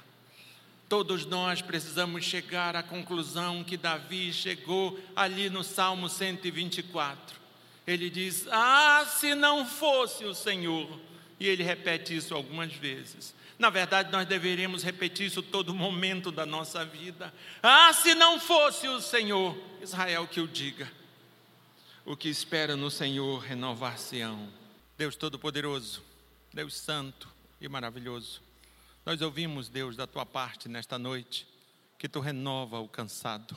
Todos 0.89 1.25
nós 1.25 1.63
precisamos 1.63 2.25
chegar 2.25 2.75
à 2.75 2.83
conclusão 2.83 3.63
que 3.63 3.77
Davi 3.77 4.33
chegou 4.33 4.99
ali 5.15 5.49
no 5.49 5.63
Salmo 5.63 6.09
124. 6.09 7.39
Ele 7.87 8.11
diz: 8.11 8.49
Ah, 8.51 9.07
se 9.07 9.33
não 9.37 9.65
fosse 9.65 10.25
o 10.25 10.35
Senhor. 10.35 10.99
E 11.41 11.49
ele 11.49 11.63
repete 11.63 12.15
isso 12.15 12.35
algumas 12.35 12.73
vezes. 12.75 13.35
Na 13.59 13.71
verdade, 13.71 14.13
nós 14.13 14.27
deveríamos 14.29 14.83
repetir 14.83 15.27
isso 15.27 15.43
todo 15.43 15.75
momento 15.75 16.31
da 16.31 16.45
nossa 16.45 16.85
vida. 16.85 17.33
Ah, 17.63 17.93
se 17.95 18.15
não 18.15 18.39
fosse 18.39 18.87
o 18.87 19.01
Senhor, 19.01 19.57
Israel 19.83 20.29
que 20.29 20.41
o 20.41 20.47
diga. 20.47 20.91
O 22.05 22.15
que 22.15 22.29
espera 22.29 22.77
no 22.77 22.91
Senhor 22.91 23.39
renovar-se-ão. 23.39 24.49
Deus 24.99 25.17
Todo-Poderoso, 25.17 26.03
Deus 26.53 26.75
Santo 26.77 27.27
e 27.59 27.69
maravilhoso. 27.69 28.43
Nós 29.05 29.23
ouvimos, 29.23 29.69
Deus, 29.69 29.97
da 29.97 30.07
tua 30.07 30.27
parte 30.27 30.69
nesta 30.69 30.99
noite, 30.99 31.47
que 31.99 32.09
tu 32.09 32.21
renova 32.21 32.81
o 32.81 32.89
cansado. 32.89 33.57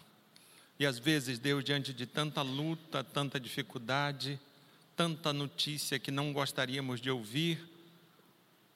E 0.79 0.85
às 0.85 0.97
vezes, 0.97 1.37
Deus, 1.37 1.63
diante 1.63 1.93
de 1.93 2.05
tanta 2.05 2.41
luta, 2.41 3.03
tanta 3.03 3.39
dificuldade, 3.39 4.39
tanta 4.95 5.33
notícia 5.33 5.99
que 5.99 6.11
não 6.11 6.31
gostaríamos 6.31 7.01
de 7.01 7.09
ouvir, 7.09 7.72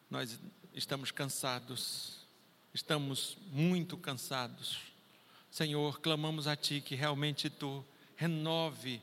nós 0.10 0.40
estamos 0.74 1.12
cansados, 1.12 2.26
estamos 2.74 3.38
muito 3.52 3.98
cansados. 3.98 4.80
Senhor, 5.52 6.00
clamamos 6.00 6.48
a 6.48 6.56
Ti 6.56 6.82
que 6.82 6.96
realmente 6.96 7.50
Tu 7.50 7.84
renove 8.16 9.02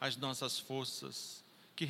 as 0.00 0.16
nossas 0.16 0.58
forças, 0.58 1.44
que 1.74 1.86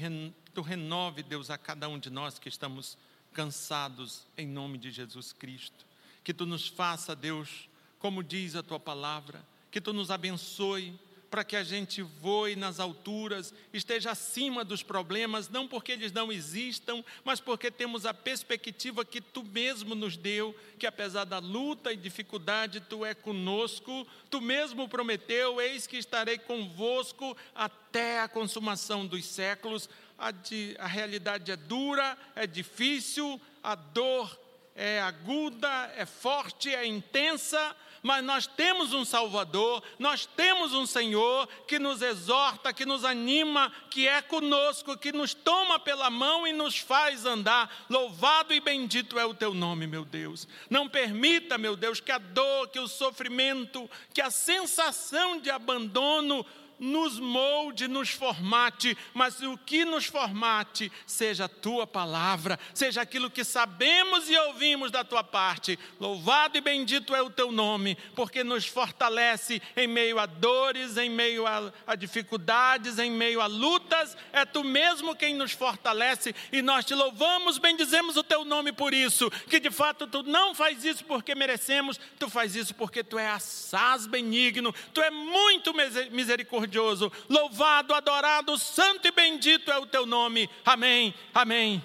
Tu 0.52 0.62
renove, 0.62 1.22
Deus, 1.22 1.50
a 1.50 1.56
cada 1.58 1.88
um 1.88 1.98
de 1.98 2.10
nós 2.10 2.38
que 2.38 2.48
estamos 2.48 2.98
cansados, 3.32 4.22
em 4.36 4.46
nome 4.46 4.78
de 4.78 4.90
Jesus 4.90 5.32
Cristo. 5.32 5.86
Que 6.24 6.34
Tu 6.34 6.44
nos 6.44 6.66
faça, 6.66 7.14
Deus, 7.14 7.68
como 8.00 8.22
diz 8.22 8.56
a 8.56 8.62
Tua 8.62 8.80
palavra, 8.80 9.44
que 9.70 9.80
Tu 9.80 9.92
nos 9.92 10.10
abençoe, 10.10 10.98
para 11.30 11.44
que 11.44 11.56
a 11.56 11.64
gente 11.64 12.02
voe 12.02 12.56
nas 12.56 12.78
alturas, 12.78 13.52
esteja 13.72 14.12
acima 14.12 14.64
dos 14.64 14.82
problemas, 14.82 15.48
não 15.48 15.66
porque 15.66 15.92
eles 15.92 16.12
não 16.12 16.30
existam, 16.30 17.04
mas 17.24 17.40
porque 17.40 17.70
temos 17.70 18.06
a 18.06 18.14
perspectiva 18.14 19.04
que 19.04 19.20
tu 19.20 19.44
mesmo 19.44 19.94
nos 19.94 20.16
deu, 20.16 20.54
que 20.78 20.86
apesar 20.86 21.24
da 21.24 21.38
luta 21.38 21.92
e 21.92 21.96
dificuldade, 21.96 22.80
tu 22.80 23.04
é 23.04 23.14
conosco, 23.14 24.06
tu 24.30 24.40
mesmo 24.40 24.88
prometeu: 24.88 25.60
eis 25.60 25.86
que 25.86 25.96
estarei 25.96 26.38
convosco 26.38 27.36
até 27.54 28.20
a 28.20 28.28
consumação 28.28 29.06
dos 29.06 29.24
séculos. 29.24 29.88
A, 30.18 30.30
de, 30.30 30.74
a 30.78 30.86
realidade 30.86 31.52
é 31.52 31.56
dura, 31.56 32.16
é 32.34 32.46
difícil, 32.46 33.38
a 33.62 33.74
dor 33.74 34.38
é 34.76 35.00
aguda, 35.00 35.92
é 35.96 36.04
forte, 36.04 36.74
é 36.74 36.86
intensa, 36.86 37.74
mas 38.06 38.24
nós 38.24 38.46
temos 38.46 38.92
um 38.92 39.04
Salvador, 39.04 39.82
nós 39.98 40.26
temos 40.26 40.72
um 40.72 40.86
Senhor 40.86 41.48
que 41.66 41.76
nos 41.76 42.00
exorta, 42.00 42.72
que 42.72 42.86
nos 42.86 43.04
anima, 43.04 43.72
que 43.90 44.06
é 44.06 44.22
conosco, 44.22 44.96
que 44.96 45.10
nos 45.10 45.34
toma 45.34 45.76
pela 45.80 46.08
mão 46.08 46.46
e 46.46 46.52
nos 46.52 46.78
faz 46.78 47.26
andar. 47.26 47.68
Louvado 47.90 48.54
e 48.54 48.60
bendito 48.60 49.18
é 49.18 49.24
o 49.24 49.34
teu 49.34 49.52
nome, 49.52 49.88
meu 49.88 50.04
Deus. 50.04 50.46
Não 50.70 50.88
permita, 50.88 51.58
meu 51.58 51.74
Deus, 51.74 51.98
que 51.98 52.12
a 52.12 52.18
dor, 52.18 52.68
que 52.68 52.78
o 52.78 52.86
sofrimento, 52.86 53.90
que 54.14 54.22
a 54.22 54.30
sensação 54.30 55.40
de 55.40 55.50
abandono 55.50 56.46
nos 56.78 57.18
molde, 57.18 57.88
nos 57.88 58.10
formate, 58.10 58.96
mas 59.14 59.40
o 59.40 59.56
que 59.56 59.84
nos 59.84 60.06
formate 60.06 60.92
seja 61.06 61.46
a 61.46 61.48
tua 61.48 61.86
palavra, 61.86 62.58
seja 62.74 63.02
aquilo 63.02 63.30
que 63.30 63.44
sabemos 63.44 64.28
e 64.28 64.36
ouvimos 64.36 64.90
da 64.90 65.02
tua 65.02 65.24
parte. 65.24 65.78
Louvado 65.98 66.58
e 66.58 66.60
bendito 66.60 67.14
é 67.14 67.22
o 67.22 67.30
teu 67.30 67.50
nome, 67.50 67.96
porque 68.14 68.44
nos 68.44 68.66
fortalece 68.66 69.62
em 69.76 69.86
meio 69.86 70.18
a 70.18 70.26
dores, 70.26 70.96
em 70.96 71.08
meio 71.08 71.46
a, 71.46 71.72
a 71.86 71.94
dificuldades, 71.94 72.98
em 72.98 73.10
meio 73.10 73.40
a 73.40 73.46
lutas. 73.46 74.16
É 74.32 74.44
tu 74.44 74.62
mesmo 74.62 75.16
quem 75.16 75.34
nos 75.34 75.52
fortalece 75.52 76.34
e 76.52 76.60
nós 76.60 76.84
te 76.84 76.94
louvamos, 76.94 77.58
bendizemos 77.58 78.16
o 78.16 78.22
teu 78.22 78.44
nome 78.44 78.72
por 78.72 78.92
isso. 78.92 79.30
Que 79.48 79.58
de 79.58 79.70
fato 79.70 80.06
tu 80.06 80.22
não 80.22 80.54
faz 80.54 80.84
isso 80.84 81.04
porque 81.04 81.34
merecemos, 81.34 81.98
tu 82.18 82.28
faz 82.28 82.54
isso 82.54 82.74
porque 82.74 83.02
tu 83.02 83.18
é 83.18 83.28
assaz 83.28 84.06
benigno, 84.06 84.74
tu 84.92 85.00
é 85.00 85.10
muito 85.10 85.72
misericordioso 86.10 86.65
misericordioso. 86.66 87.10
Louvado, 87.28 87.94
adorado, 87.94 88.58
santo 88.58 89.08
e 89.08 89.10
bendito 89.10 89.70
é 89.70 89.78
o 89.78 89.86
teu 89.86 90.04
nome. 90.06 90.48
Amém, 90.64 91.14
amém 91.32 91.82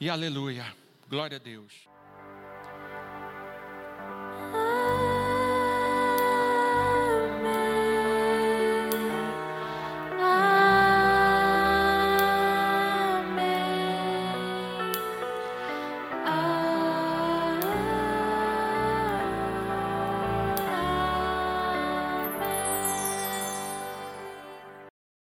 e 0.00 0.10
aleluia. 0.10 0.74
Glória 1.08 1.36
a 1.36 1.40
Deus. 1.40 1.85